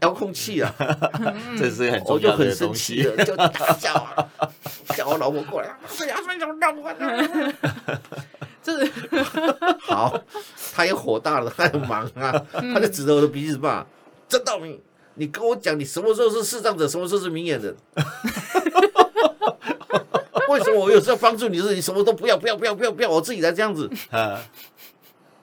[0.00, 0.74] 遥控器啊，
[1.58, 4.28] 这是很重要的东西，就很生气了，就大叫啊，
[4.96, 5.68] 叫我老婆过来，
[6.00, 7.52] 哎呀，你怎么弄我呢？
[8.62, 8.92] 这是
[9.86, 10.18] 好，
[10.74, 13.84] 他也火大了，他很忙啊，他就指着我的鼻子骂
[14.28, 14.80] ：“郑道明，
[15.14, 17.76] 你跟我讲，你什么时候是视障者，什么时候是明眼人？
[20.48, 23.88] 为什么我有时候帮助你是，你什么都不要，不要，不要，不要，不要，我自己来这样子。”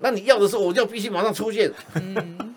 [0.03, 1.71] 那你要的时候，我就必须马上出现。
[1.93, 2.55] 嗯，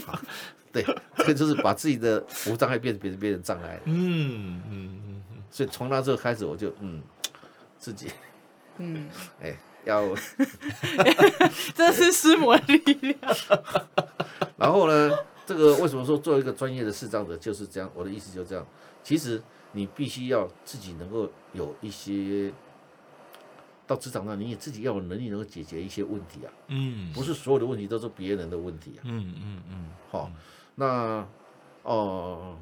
[0.72, 0.82] 对，
[1.18, 3.78] 这就是把自己的无障碍变成别人别人障碍。
[3.84, 7.02] 嗯嗯嗯，所以从那时候开始，我就嗯
[7.78, 8.10] 自己
[8.78, 9.06] 嗯
[9.42, 10.02] 哎要，
[11.76, 13.18] 这是师母的力量。
[14.56, 17.90] 然后呢，这个为什么说做一个专业的视障者就是这样？
[17.94, 18.66] 我的意思就是这样。
[19.04, 22.50] 其实你必须要自己能够有一些。
[23.88, 26.52] 到职场上，你也自己要有能力能够解决一些问题啊。
[26.66, 29.00] 嗯，不是所有的问题都是别人的问题啊。
[29.04, 29.86] 嗯嗯嗯。
[30.10, 30.30] 好，
[30.74, 31.26] 那
[31.84, 32.56] 哦、呃，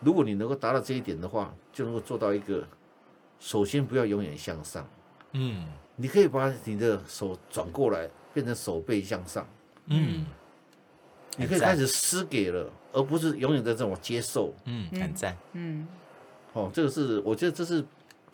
[0.00, 2.66] 如果你能够达到这一点的话，就能够做到一个，
[3.38, 4.88] 首先不要永远向上。
[5.32, 9.46] 嗯，你可以把你的手转过来，变成手背向上。
[9.88, 10.24] 嗯，
[11.36, 14.54] 你可以开始施给了，而不是永远在这种接受。
[14.64, 15.36] 嗯，很赞。
[15.52, 15.86] 嗯，
[16.54, 17.84] 哦，这个是我觉得这是。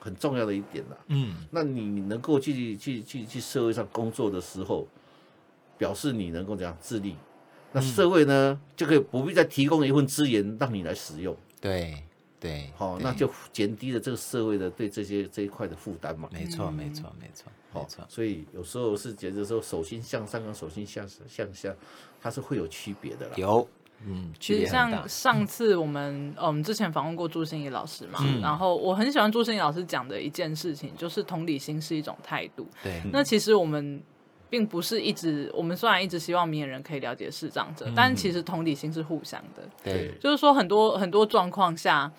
[0.03, 4.85] 很重要的一点啦，嗯，那你能够去去去去社会上工作的时候，
[5.79, 7.15] 表示你能够怎样自立，
[7.71, 12.03] 那社会呢就可以不必再提供一份资源让你来使用，对
[12.41, 21.73] 对，好，那就减低了这个社会的对这些这一块的负担嘛，没错没错没错，好，所以有时候是觉得说手心向上跟手心向向下，
[22.21, 23.69] 它是会有区别的啦，有。
[24.07, 32.67] 嗯，其实像上次我们，我们之前访问过朱心怡老师嘛，嗯、然后我很喜欢朱心怡老师讲的一件事情，就是同理心是一种态度。
[32.83, 34.03] 对，那其实我们
[34.51, 39.63] 并不是一直我们虽然一直希望明眼人可以了解视障者，嗯、但其实同理心是互相的。
[39.85, 42.11] 对，就是说很多很多状况下，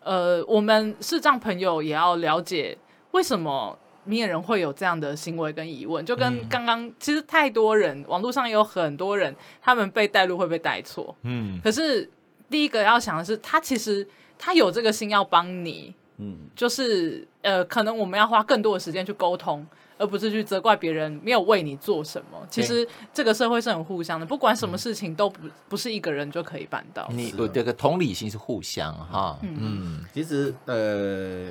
[0.00, 2.76] 呃，我们视障朋友也要了解
[3.10, 6.04] 为什么明眼人会有这样的行为跟疑问。
[6.04, 11.14] 就跟刚刚，嗯、其实太多人网络上也有很多人，他们被带路会被带错。
[11.22, 12.08] 嗯，可是
[12.50, 14.06] 第一个要想的是，他其实
[14.38, 15.94] 他有这个心要帮你。
[16.18, 22.46] 嗯，就是呃，可能我们要花更多的时间去沟通，而不是去责怪别人没有为你做什么。
[22.50, 27.08] 其实这个社会是很互相的，不管什么事情都不不是一个人就可以办到。
[27.10, 29.38] 你我这个同理心是互相哈。
[29.42, 31.50] 嗯，嗯其实呃，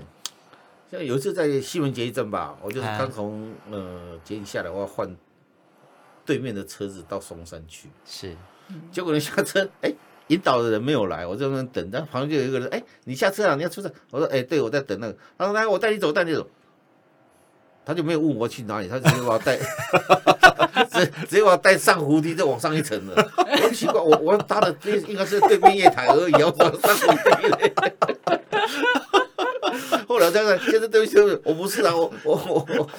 [0.92, 5.16] 像有一次在西门捷一站吧，我就是刚从呃捷运下来，我要换
[6.26, 8.36] 对面的车子到松山去，是，
[8.92, 9.96] 结果你下车， 哎、欸。
[10.28, 13.92] 引导的人没有来，我在那边等，但旁边就有一个人，哎，你下车啊，你要出站。
[14.12, 15.18] 我说，哎，对，我在等那个。
[15.38, 16.48] 他说，来，我带你走，带你走。
[17.84, 19.58] 他就没有问我去哪里，他直接把我带，
[20.90, 23.32] 直直接把我带上湖梯，再往上一层了。
[23.36, 27.20] 我奇怪，我我搭的应应该是对面月台而已，我上上扶梯。
[28.26, 28.41] 后
[30.22, 32.90] 来再看，现在对不起，我不是啊，我 我我我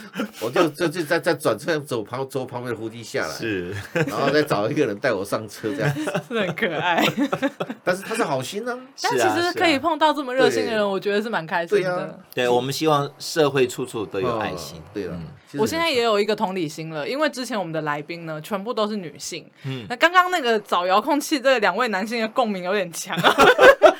[0.43, 5.95] 我就就就在在转车走旁走旁边的扶梯下来，是，然后再找一个人带我上车，这样
[6.29, 7.05] 是很可爱。
[7.85, 12.19] 但是他是好心呢、啊，但其实可以碰到这么热心的人，我觉得是蛮开心的。
[12.35, 14.81] 对，我们希望社会处处都有爱心。
[14.95, 15.19] 对了，
[15.59, 19.45] 我现在也有一个同理心了，因为之前我们的来宾呢，全部都是女性。
[19.65, 23.35] 嗯，那刚刚那个找遥控器这两位男性的共鸣有点强啊。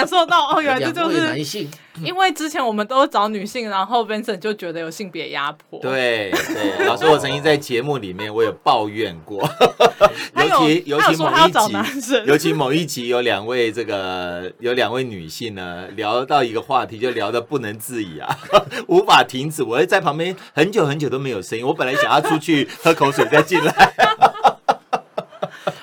[0.00, 1.68] 我感受到哦，原来这就是男性，
[2.02, 5.78] 因为之前我们都找女性，然后 Vincent 就觉得有性别压迫。
[5.80, 9.46] 对对，老师，我曾经在节目里面我有抱怨过，
[10.34, 11.50] 尤其尤其某一
[12.00, 18.38] 集， 尤其某一集有两位这个有两位女性呢，聊到一个话题就聊得不能自已啊，
[18.88, 19.62] 无法停止。
[19.62, 23.94] 我在旁边很久很久都没有声音，我本来想要出去喝口水再进来。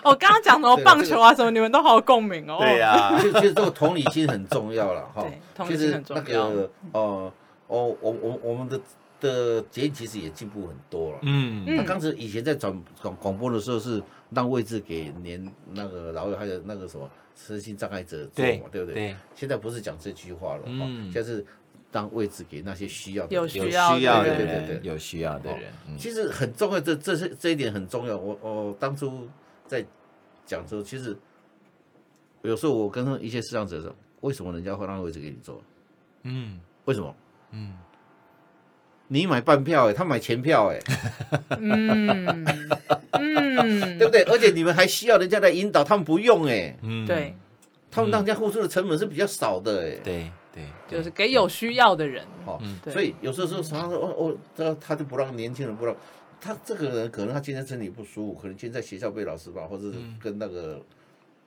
[0.04, 2.58] 我 刚刚讲什么棒球啊什么，你们都好有共鸣哦。
[2.60, 5.22] 对呀，其实这个同理心很重要了哈。
[5.24, 6.24] 对，同理心很重要。
[6.24, 7.32] 其实那个哦
[7.68, 8.80] 哦，我我我们的
[9.20, 11.20] 的节目其实也进步很多了。
[11.24, 19.16] 嗯，那刚才以前在转广广播的时候是让位置给年那个老友还有那个什么身心障碍者坐嘛，对不对？
[19.36, 21.46] 现在不是讲这句话了，嗯，现在是
[21.92, 25.72] 当位置给那些需要有需要的人，对对对，有需要的人。
[25.98, 28.18] 其实很重要，这这是这一点很重要。
[28.18, 29.28] 我我当初
[29.68, 29.86] 在。
[30.50, 31.14] 讲说，其实
[32.42, 35.62] 有时候我跟一些视障者说，为什么人家会让位置给你坐？
[36.24, 37.14] 嗯，为什么？
[37.52, 37.74] 嗯，
[39.10, 40.80] 你买半票哎，他买全票哎，
[41.60, 42.46] 嗯。
[43.12, 44.24] 嗯，对不对？
[44.24, 47.36] 而且你们还需要人家来引导，他们不用哎，嗯，对，
[47.92, 52.58] 他们让人家付出的成本是比较少的哎，对对，就是给有需要的人，哦，
[52.90, 55.94] 所以有时候说常常说哦哦，这他就不让年轻人不让。
[56.40, 60.84] 他这个人可能他今天身体不舒服，可能今天在学校被老师骂，或者是跟那个、嗯、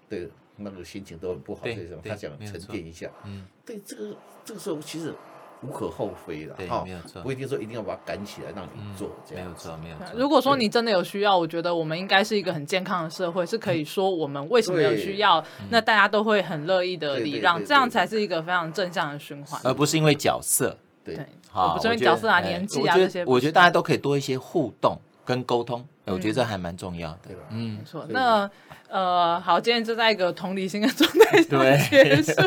[0.08, 3.08] 对那个心情都很不好，这种他想沉淀一下。
[3.24, 5.14] 嗯，对，这个这个时候其实
[5.62, 10.06] 无可厚非了，哈，没有错，不一定说一定要把他赶起来让你做，这样没有错，没有错。
[10.14, 20.76] 如果说你真的有需要，我觉得我们应该是一个很健康的社会，是可以说我们为什么有需要，那大家都会很乐意的礼让，这样才是一个非常正向的循环，而不是因为角色。
[21.16, 21.26] 对。
[21.52, 27.30] 好，不是角色啊，年纪啊这些，我觉得大家都可以多一些互动跟沟通，我觉得这还蛮重要的。
[27.50, 28.06] 嗯，没错。
[28.08, 28.48] 那
[28.88, 32.32] 呃，好，今天就在一个同理心的状态下结束。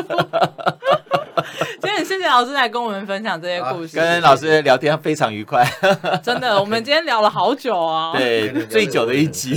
[1.80, 5.62] 今天谢谢老师来跟我们分享这些故事，跟老师聊天非常愉快。
[6.22, 9.56] 真的，我们今天聊了好久啊，对，最久的一集。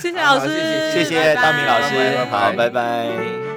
[0.00, 3.51] 谢谢老师，谢谢大明老师，好，拜拜。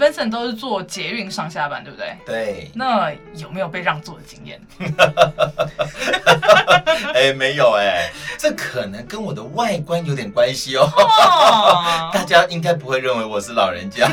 [0.00, 2.16] Vincent 都是坐捷运上下班，对不对？
[2.24, 2.70] 对。
[2.74, 4.58] 那有没有被让座的经验？
[7.14, 10.90] 哎、欸，没有哎、欸，这可能跟我的外观有点关系哦。
[10.96, 14.08] 哦 大家应该不会认为我是老人家。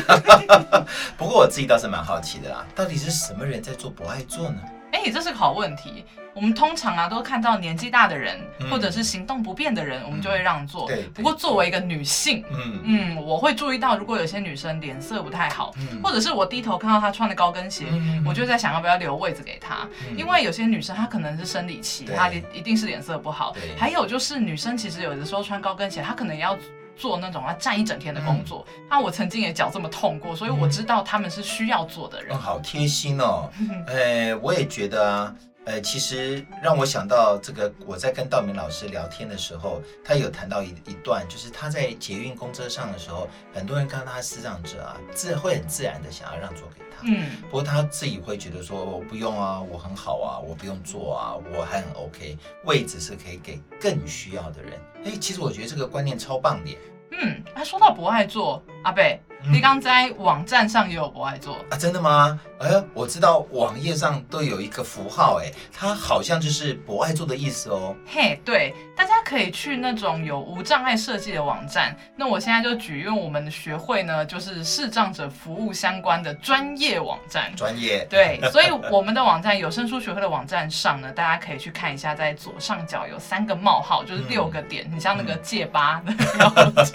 [1.16, 4.60] 不过我自己倒是蛮好奇的啦，到底是什么人在做不爱座呢？
[4.92, 6.04] 哎、欸，这是个好问题。
[6.38, 10.86] 我们通常啊，都看到年纪大的人，嗯、或者是行动不便的人，我们就会让座。
[10.86, 11.02] 对。
[11.12, 19.88] 不过作为一个女性，嗯嗯，我会注意到，如果有些女生脸色不太好，嗯、或者是我低头看到她穿的高跟鞋，嗯、我就在想要不要留位置给她。
[20.08, 23.52] 嗯、因为有些女生她可能是生理期，对她一定是脸色不好。
[23.54, 26.56] 对还有就是女生其实有的时候穿高跟鞋，她可能也要
[26.96, 28.64] 做那种要站一整天的工作。
[28.88, 32.36] 那、嗯、我曾经也脚这么痛过，所以我知道他们是需要做的人。
[32.36, 33.50] 嗯、好贴心哦。
[33.88, 35.34] 哎， 我也觉得啊。
[35.64, 47.02] 呃，其实让我想到这个，我在跟道明老师聊天的时候，他有谈到一一段，就是他在捷运公车上的时候，很多人看到他视障者啊，自会很自然的想要让座给他。
[47.02, 54.72] 嗯，不过他自己会觉得说，我不用啊，我很好啊，我不用坐啊，我还很 OK，位置是可以给更需要的人。
[55.04, 56.78] 哎，其实我觉得这个观念超棒的。
[57.10, 59.20] 嗯，他说到不爱坐，阿贝。
[59.52, 61.78] 你刚在网站上也有博爱座啊？
[61.78, 62.40] 真的吗？
[62.58, 67.94] 哎，我知道网页上都有一个符号，哎，它好像就是博爱座的意思哦。
[68.04, 71.96] 嘿，对，大家可以去那种有无障碍设计的网站。
[72.16, 77.54] 那我现在就举，用我们的学会呢，就是视障者服务相关的专业网站。
[77.54, 78.04] 专业。
[78.10, 86.12] 对，所以我们的网站有声书学会的网站上呢，大家可以去看一下，在左上角有三个冒号，就是六个点，很、嗯、像那个戒疤的。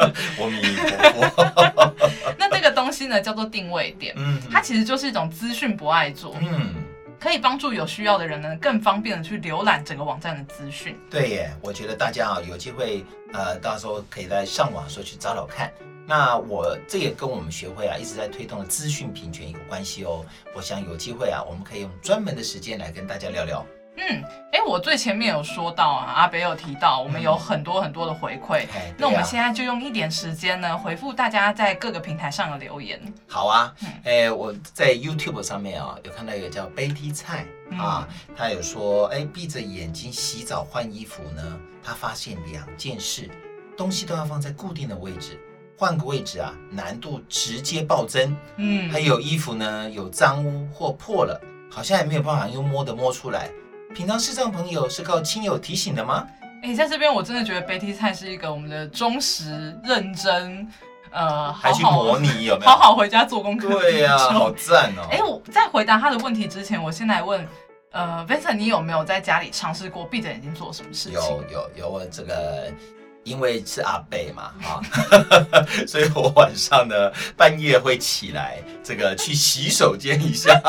[0.36, 1.83] 我。
[2.38, 6.74] 那这个东西呢，叫做定位点，嗯，它其实就是一种资讯博爱座，嗯，
[7.20, 10.98] 可以帮助有需要的人呢，更方便的去浏览整个网站的资讯。
[11.10, 13.04] 对耶，我觉得大家啊，有机会，
[13.34, 15.72] 呃，到时候可以在上网的时候去找找看。
[16.06, 20.26] 那我这也跟我们学会啊一直在推动的资讯平权有关系哦。
[20.54, 23.66] 我想有机会啊，我们可以用专门的时间来跟大家聊聊。
[23.96, 33.00] 嗯，哎，我最前面有说到啊，阿北有提到，我们有很多很多的回馈，嗯、那我们现在就用一点时间呢，回复大家在各个平台上的留言。
[33.28, 33.74] 好啊，
[34.04, 37.46] 哎、嗯，我在 YouTube 上面啊，有看到一个叫 Betty 菜
[37.78, 43.30] 啊，他有说，哎，闭着眼睛洗澡换衣服呢，他发现两件事，
[43.78, 45.40] 东西都要放在固定的位置，
[45.78, 48.36] 换个位置啊，难度直接暴增。
[48.58, 51.40] 嗯，还有衣服呢，有脏污或破了，
[51.70, 53.52] 好像也没有办法用摸的摸出来。
[53.94, 56.28] 平常视障朋友是靠亲友提醒的吗？
[56.64, 60.68] 哎、欸，在这边我真的觉得 Betty 菜是一个我们的忠实、认真，
[61.12, 62.72] 呃，还去模拟有没有？
[62.72, 63.70] 好好回家做功课。
[63.70, 65.08] 对呀、啊， 好赞哦！
[65.12, 67.48] 哎、欸，我在回答他的问题之前，我先来问，
[67.92, 71.14] 呃，Vincent，你有没有在家里尝试过闭着眼睛做什么事情？
[71.14, 72.72] 有有有，我这个。
[73.24, 74.82] 因为是阿贝嘛，啊，
[75.88, 80.60] 所以我晚上呢半夜会起来，这个去洗手间一下，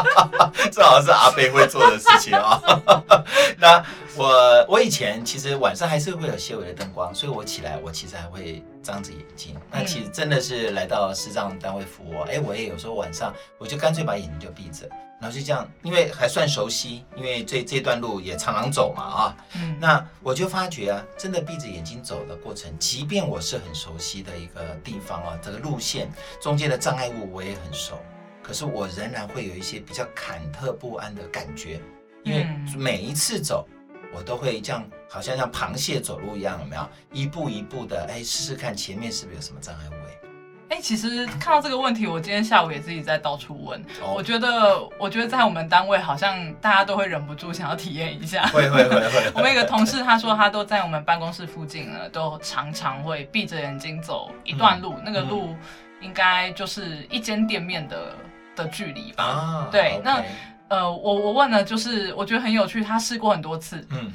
[0.70, 2.60] 这好像是阿贝会做的事情啊。
[3.58, 3.82] 那
[4.16, 9.56] 我我以前其实晚上还是会有些微的灯光，所以我起来我其实还会张着眼睛。
[9.70, 14.88] 那其实真的是来到视障单位服务，哎，我也有时候晚上我就干脆把眼睛就闭着。
[15.20, 26.10] 然后就这样，因为还算熟悉，因为这这段路也常常走嘛啊，嗯，那我就发觉啊，真的闭着眼睛走的过程，即便我是很熟悉的一个地方啊，这个路线
[26.42, 27.98] 中间的障碍物我也很熟，
[28.42, 31.80] 可是我仍然会有一些比较忐忑不安的感觉，
[32.22, 32.46] 因为
[32.76, 33.66] 每一次走，
[34.14, 36.88] 我都会这样，好像像螃蟹走路一样，有没有？
[37.12, 39.94] 一步一步的，哎，试试看前面是不是有什么障碍物。
[40.70, 43.80] 哎，其实看到这个问题，我今天下午也自己在到处问。
[44.02, 44.16] Oh.
[44.16, 48.46] 我觉得，我觉得在我们单位好像大家都会忍不住想要体验一下。
[48.46, 49.30] 会会会会。
[49.36, 55.54] 我们一个同事他说，他都在我们办公室附近呢，都常常会闭着眼睛走一段路，嗯、那个路
[56.00, 58.12] 应该就是一间店面的
[58.56, 59.22] 的距离吧。
[59.22, 60.00] 啊，对。
[60.02, 60.24] Okay.
[60.68, 63.86] 那呃，我我问了，就是我觉得很有趣，他试过很多次。
[63.90, 64.12] 嗯。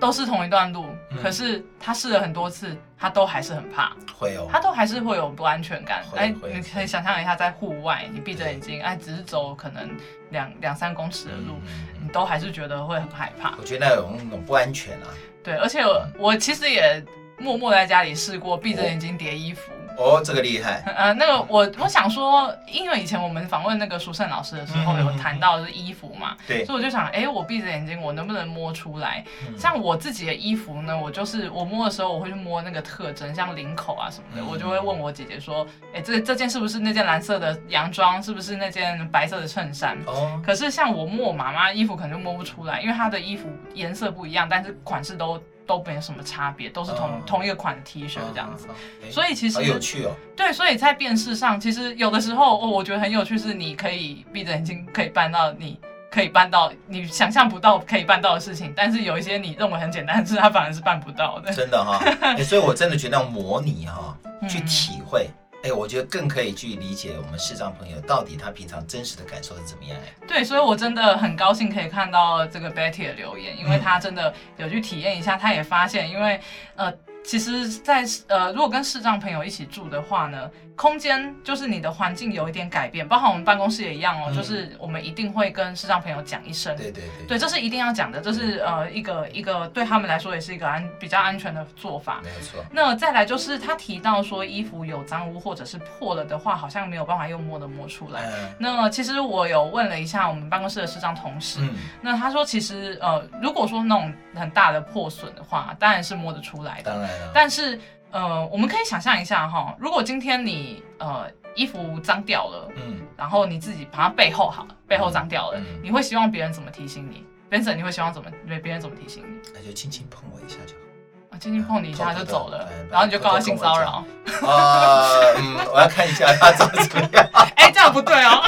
[0.00, 6.04] 都是同一段路，嗯、可是他试了很多次，他都还是很怕，会有，他都还是会有不安全感。
[6.16, 9.88] 哎，你可以想象一下，在户外，你闭着眼睛，哎，只是走可能
[10.30, 13.54] 两两三公尺的路，嗯、你都还是觉得会很害怕。
[13.56, 15.06] 我觉得那有那种不安全啊。
[15.44, 17.02] 对，而且我，我其实也
[17.38, 19.70] 默默在家里试过闭着眼睛叠衣服。
[19.96, 20.82] 哦，这个厉害。
[20.96, 29.24] 呃，那个我我想说，因为以前我们访问那个舒胜老师的时候，有谈到的是衣服嘛，对，所以我就想，哎，我闭着眼睛，我能不能摸出来？
[29.56, 38.22] 像我自己的衣服呢，我就是我摸的时候，我会去摸那个特征，像领口啊什么的，我就会问我姐姐说，哎，这这件是不是那件蓝色的洋装？
[38.22, 39.96] 是不是那件白色的衬衫？
[40.06, 40.40] 哦。
[40.44, 45.40] 可是像我摸我妈妈衣服，可能就摸不出来，因为她的衣服颜色不一样，但是款式都。
[45.66, 49.12] 都没有什么差别，都是同、uh, 同一个款的 T 恤这样子，uh.
[49.12, 50.10] 所以其实很有趣哦。
[50.36, 55.78] 对，所以在辨识上，其实有的时候哦，我觉得很有趣，是你可以闭着眼睛可以办到，你
[56.10, 61.52] 可以办到你想象不到可以办到的事情，但是有一些你认为很简单的事，它反而是办不到的。
[61.52, 64.16] 真的哈、哦，所以我真的觉得要模拟哈，
[64.48, 65.28] 去体会。
[65.28, 70.14] 嗯哎，我觉得更可以去理解我们视障朋友到底他平常真实的感受是怎么样哎。
[70.28, 76.38] 对，所以我真的很高兴可以看到这个 Betty 的留言，因为他真的有去体验一下，他也发现，因为
[76.76, 76.92] 呃，
[77.24, 92.64] 其实在，在呃，如果跟视障朋友一起住的话呢，空间就是你的环境有一点改变，包括我们办公室也一样哦，嗯、就是我们一定会跟视障朋友讲一声，对对对，对，这是一定要讲的，这是呃一个一个对他们来说也是一个安比较安全的做法，没有错。
[92.72, 98.22] 那再来就是他提到说衣服有脏污或者是破了的话，好像没有办法用摸的摸出来。
[98.26, 101.70] 嗯、那其实我有问了一下我们办公室的视障同事，嗯、
[102.02, 107.78] 那他说其实呃如果说那种很大的破损的话，当然是摸得出来的，当然了，但是。
[108.14, 119.50] 呃，我们可以想象一下哈，如果今天你呃衣服脏掉了，嗯，然后你自己把它背后好了，背后脏掉了，你会希望别人怎么提醒你？Benson，你会希望怎么别别人怎么提醒你？
[119.52, 124.04] 那就轻轻碰我一下就好，啊，轻轻碰你一下就走了，然后你就告他性骚扰。
[124.46, 125.10] 啊、
[125.74, 127.28] 我要看一下他长怎么样。
[127.56, 128.44] 哎、欸，这样不对哦，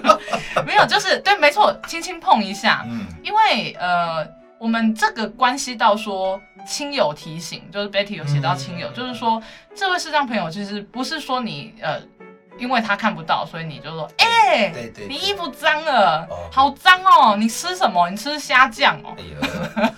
[0.64, 4.26] 没有，就是对，没错，轻轻碰一下，嗯，因为呃。
[4.60, 9.42] 我们这个关系到说亲友提醒，就是 Betty 有写到亲友，嗯、就是说
[9.74, 11.98] 这位视障朋友其实不是说你呃。
[12.60, 17.36] 因为他看不到，所以你就说，哎，对对，你衣服脏了，好脏哦！
[17.36, 18.08] 你吃什么？
[18.10, 19.16] 你吃虾酱哦？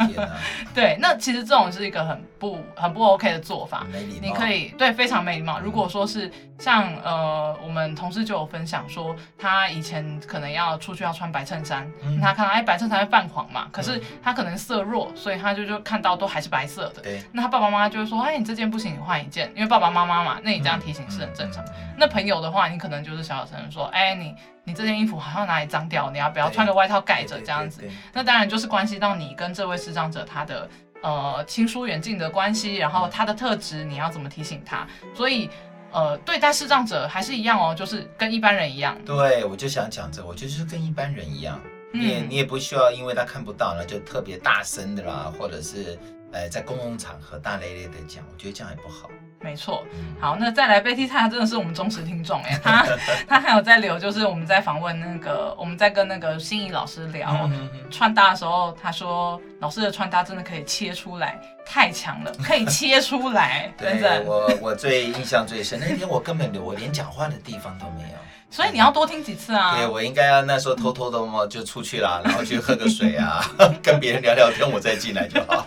[0.74, 3.86] 对，那其实这种是一个很不很不 OK 的做法。
[4.20, 5.58] 你可以对非常没礼貌。
[5.60, 11.90] 如果说是像呃，我们同事就有分享说，他以前可能要出去要穿白衬衫，
[12.20, 17.02] 他看到哎白衬衫会泛黄嘛，可是他可能色弱，所以他就就看到都还是白色的。
[17.02, 17.22] 对。
[17.32, 21.64] 那他爸爸妈妈就会说，哎，你这件不行，你换一件，因为爸爸妈妈嘛，那你这样提醒是很正常。
[21.98, 24.34] 那朋友的话，你可能就是小小声说，哎，你
[24.64, 27.82] 你这件衣服好像哪里脏掉，你要不要穿个外套盖着这样子？
[28.12, 30.68] 那当然就是关系到你跟这位视障者他的
[31.02, 34.86] 呃亲疏远近的关系，然后他的特质你要怎么提醒他？
[35.14, 35.50] 所以
[35.90, 38.96] 呃对待视障者还是一样哦，就是跟一般人一样。
[39.04, 41.60] 对，我就想讲这，我就是跟一般人一样，
[41.92, 45.98] 你也你也不需要因为他看不到了就特别大声的啦，或者是
[46.30, 49.10] 呃在公共场合大咧咧的讲，我觉得这样也不好。
[49.42, 49.84] 没错，
[50.20, 52.86] 好，那再来，Betty 她真的是我们忠实听众哎，她
[53.28, 57.50] 她还有在留，就是我们在访问那个，我们在跟那个心仪老师聊
[57.90, 64.20] 穿搭的时候，她说老师的穿搭真的可以切出来，太强了，可以切出来， 真的。
[64.20, 68.18] 对，我我最印象最深，那天我根本我连讲话的地方都没有。
[68.52, 69.74] 所以你要多听几次啊！
[69.78, 73.42] 对，我应该要那时候偷偷的嘛就出去啦， 然后去喝个水啊，
[73.82, 75.64] 跟别人聊聊天，我再进来就好。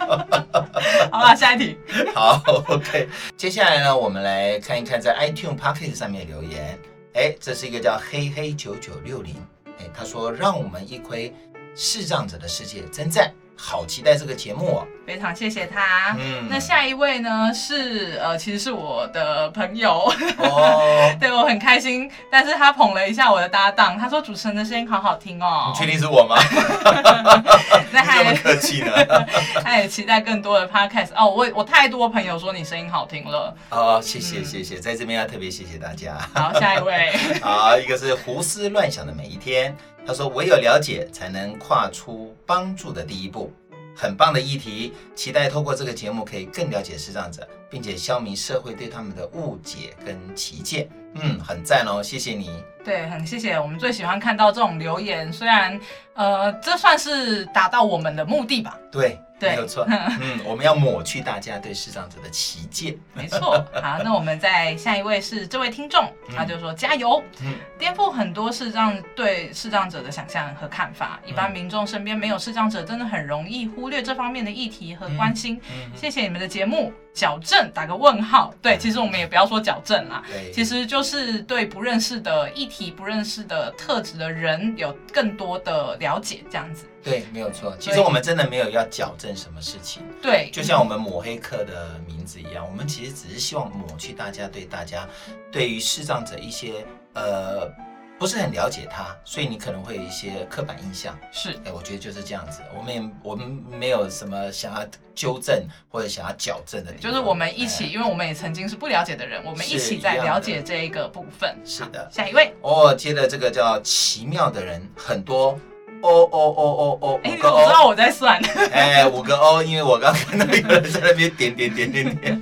[1.12, 1.76] 好了，下一题。
[2.14, 3.10] 好，OK。
[3.36, 6.78] 接下来呢，我们来看一看在 iTunes Pocket 上面留言。
[7.16, 9.36] 哎，这是一个叫黑黑九九六零，
[9.80, 11.34] 哎，他说让我们一窥
[11.76, 13.34] 视障者的世界，真赞。
[13.58, 14.88] 好期待这个节目哦！
[15.06, 16.16] 非常谢谢他。
[16.20, 22.10] 嗯，那下一位呢是呃，其实是我的朋友哦， 对，我很开心。
[22.30, 25.72] 但是他捧了一下我的搭档，他说主持人的声音好好听哦。
[25.72, 26.36] 你确定是我吗？
[27.92, 28.92] 那还这么客气呢？
[29.64, 31.30] 他也期待更多的 podcast 哦。
[31.30, 36.18] 我我太多朋友说你声音好听了哦，谢谢谢谢，在这边要特别谢谢大家。
[36.34, 37.12] 好，下一位。
[37.42, 39.76] 好，一个是胡思乱想的每一天。
[40.06, 43.52] 他说：“唯有了解，才能跨出帮助的第一步。”
[43.98, 50.90] 很棒的议题，期待透过这个节目可以更了解视障者，并且消弭社会对他们的误解跟歧见。
[51.14, 52.62] 嗯，很赞哦，谢谢你。
[52.84, 53.58] 对，很谢谢。
[53.58, 55.80] 我们最喜欢看到这种留言，虽然
[56.14, 58.78] 呃，这算是达到我们的目的吧。
[58.92, 59.18] 对。
[59.40, 59.86] 对，没有错。
[59.90, 62.98] 嗯，我们要抹去大家对视障者的歧见。
[63.14, 63.64] 没错。
[63.74, 71.20] 好，那我们再下一位是这位听众，他就说加油，嗯，颠覆很多视障对视障者的想象和看法。
[71.26, 75.60] 一般民众身边没有视障者，真的很容易忽略这方面的议题和关心。
[75.96, 76.92] 谢谢你们的节目。
[77.16, 86.86] 矫正打个问号，对，其实我们也不要说矫正啦，对，其实就是对不认识的议题、不认识的特质的人有更多的了解，这样子。
[87.02, 87.74] 对，没有错。
[87.80, 95.08] 其实我们真的没有要矫正什么事情，对，就像我们抹黑客的名字一样，我们其实只是希望抹去大家对大家
[95.52, 97.72] 对于视障者一些呃。
[98.18, 101.18] 不是很了解他，所以你可能会有一些刻板印象。
[101.32, 102.62] 是，哎，我觉得就是这样子。
[102.78, 107.12] 我们也我们没有什么想要纠正或者想要矫正的地方。
[107.12, 111.58] 就是我们一起，哎、因为我们也曾经是不了解的人，我们一起在了解这一个部分。
[111.66, 112.54] 是的，下一位。
[112.62, 115.60] 哦，接的这个叫奇妙的人很多。
[116.06, 118.40] 哦哦哦哦哦，五个 O，我知道我在算。
[118.72, 122.42] 哎，五个 O，因为我刚看到有人在那边点点点点点。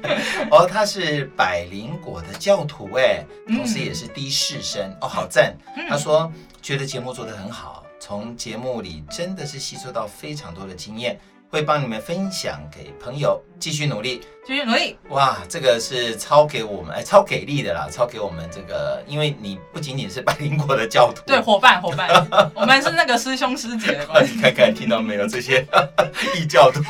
[0.52, 4.94] 哦，他是百灵果的教徒，哎，同时也是的士生。
[5.02, 5.56] 哦，好赞。
[5.90, 11.20] 他说觉得节目做得很好，从节目里真的是吸收到非常多的经验，
[11.54, 14.98] 会帮你们分享给朋友，继续努力，继续努力。
[15.10, 22.10] 哇，这个是超给我们，哎，超给力的啦，超给我们这个，因为你不仅仅是百灵国的教徒，对，伙伴伙伴，
[22.58, 24.34] 我们是那个师兄师姐的关系。
[24.34, 25.28] 你看看，听到没有？
[25.28, 25.64] 这些
[26.36, 26.82] 异教徒、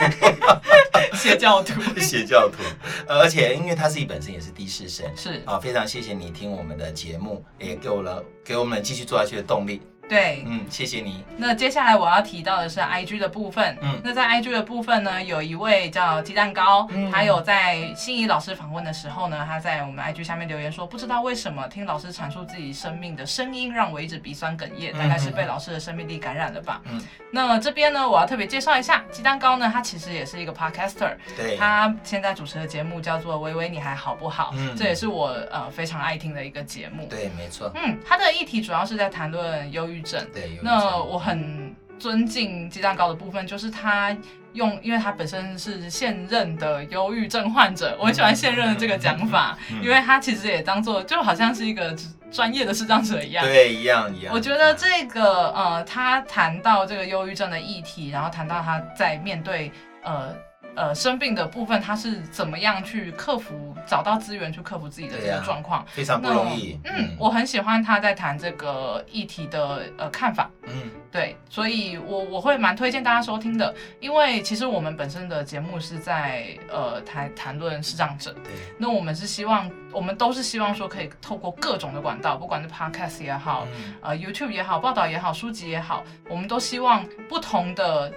[1.14, 2.64] 邪教徒、邪教徒，
[3.05, 9.82] 而且因为他自己本身也是低士生，是啊，非常谢谢你听我们的节目，也给我了给我们继续做下去的动力。
[10.10, 11.24] 对，嗯，谢谢你。
[11.38, 13.78] 那接下来我要提到的是 IG 的部分。
[13.82, 26.82] 嗯，那在 IG 的部分呢，有一位叫鸡蛋糕，嗯、他有在心仪老师访问的时候呢，他在我们 IG 下面留言说，不知道为什么听老师阐述自己生命的声音，让我一直鼻酸哽咽，大概是被老师的生命力感染了吧。
[26.91, 27.01] 嗯，
[27.32, 37.08] 那这边呢，我要特别介绍一下鸡蛋糕呢，他其实也是一个 Podcaster，对，他现在主持的节目叫做《微微你还好不好》，嗯，这也是我呃非常爱听的一个节目。
[37.10, 37.72] 对，没错。
[37.76, 40.26] 嗯，他的议题主要是在谈论忧郁症。
[40.34, 44.16] 对，那我很尊敬鸡蛋糕的部分，就是他
[44.54, 51.96] 用，因为他本身是现任的忧郁症患者，我很喜欢现任的这个讲法，因为他其实也当做就好像是一个
[52.32, 54.34] 专业的视障者一样，对，一样一样。
[54.34, 59.72] 我觉得这个呃，他谈到这个忧郁症的议题，然后谈到他在面对
[60.04, 60.36] 呃。
[60.76, 66.80] 呃，生病的部分，他是怎么样去克服，找到资源去克服自己的这个状况，非常不容易。
[66.84, 70.50] 嗯，嗯，我很喜欢他在谈这个议题的呃看法。
[70.64, 78.34] 嗯，对，所以我我会蛮推荐大家收听的，因为其实我们本身的节目是在呃谈谈论视障者。
[78.44, 88.12] 对，那我们是希望，我们都是希望说可以透过各种的管道，不管是 Podcast 也好，嗯、呃 YouTube 也好，报道也好，书籍也好，我们都希望不同的。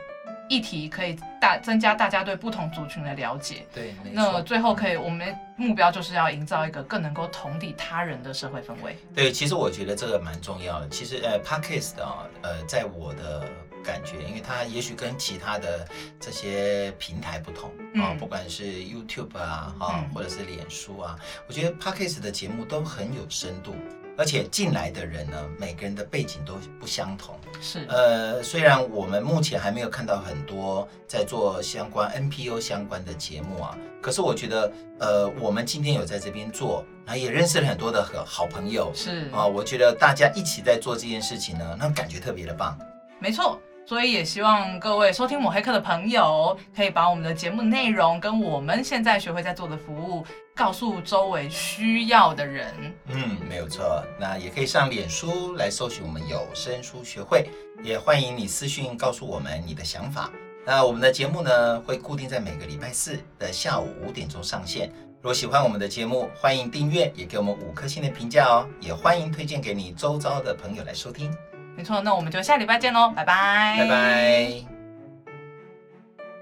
[0.48, 8.96] 议题可以大增加大家对不同族群的了解，对，那最后可以，我们目标就是要营造一个更能够同理他人的社会氛围。
[9.14, 10.88] 对，其实我觉得这个蛮重要的。
[10.88, 13.44] 其实呃，Podcast 啊，呃，在我的
[13.82, 15.86] 感觉，因为它也许跟其他的
[16.20, 17.70] 这些平台不同
[18.00, 23.74] 啊，嗯、不管是 YouTube 啊，啊，或者是脸书啊，嗯、我觉得 Podcast 的节目都很有深度。
[24.16, 27.34] 而且进来的人呢，每个人的背景都不相同。
[27.60, 38.90] 是，呃，虽然我们目前还没有看到很多在做相关 NPO 相关的节目啊，可是我觉得，呃，我们今天有在这边做，然后也认识了很多的好朋友。
[38.94, 42.78] 是啊，我觉得大家一起在做这件事情呢，那感觉特别的棒。
[43.18, 43.60] 没错。
[43.88, 50.26] 所以也希望各位收听抹黑客的朋友，可以把我们的节目内容跟我们现在学会在做的服务，
[50.56, 52.74] 告诉周围需要的人。
[53.08, 54.02] 嗯，没有错。
[54.18, 57.48] 那也可以上脸书来搜寻我们有声书学会，
[57.82, 60.30] 也欢迎你私讯告诉我们你的想法。
[60.64, 64.90] 那我们的节目呢，会固定在每个礼拜四的下午五点钟上线。
[65.20, 68.66] 如果喜欢我们的节目，欢迎订阅，也给我们五颗星的评价哦。
[68.80, 71.32] 也欢迎推荐给你周遭的朋友来收听。
[71.76, 74.75] 没错，那我们就下礼拜见喽，拜拜，拜拜。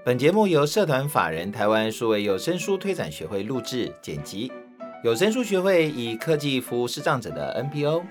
[0.05, 4.51] 本节目由社团法人台湾数位有声书推展学会录制剪辑，
[5.03, 8.03] 有声书学会以科技服务视障者的 NPO。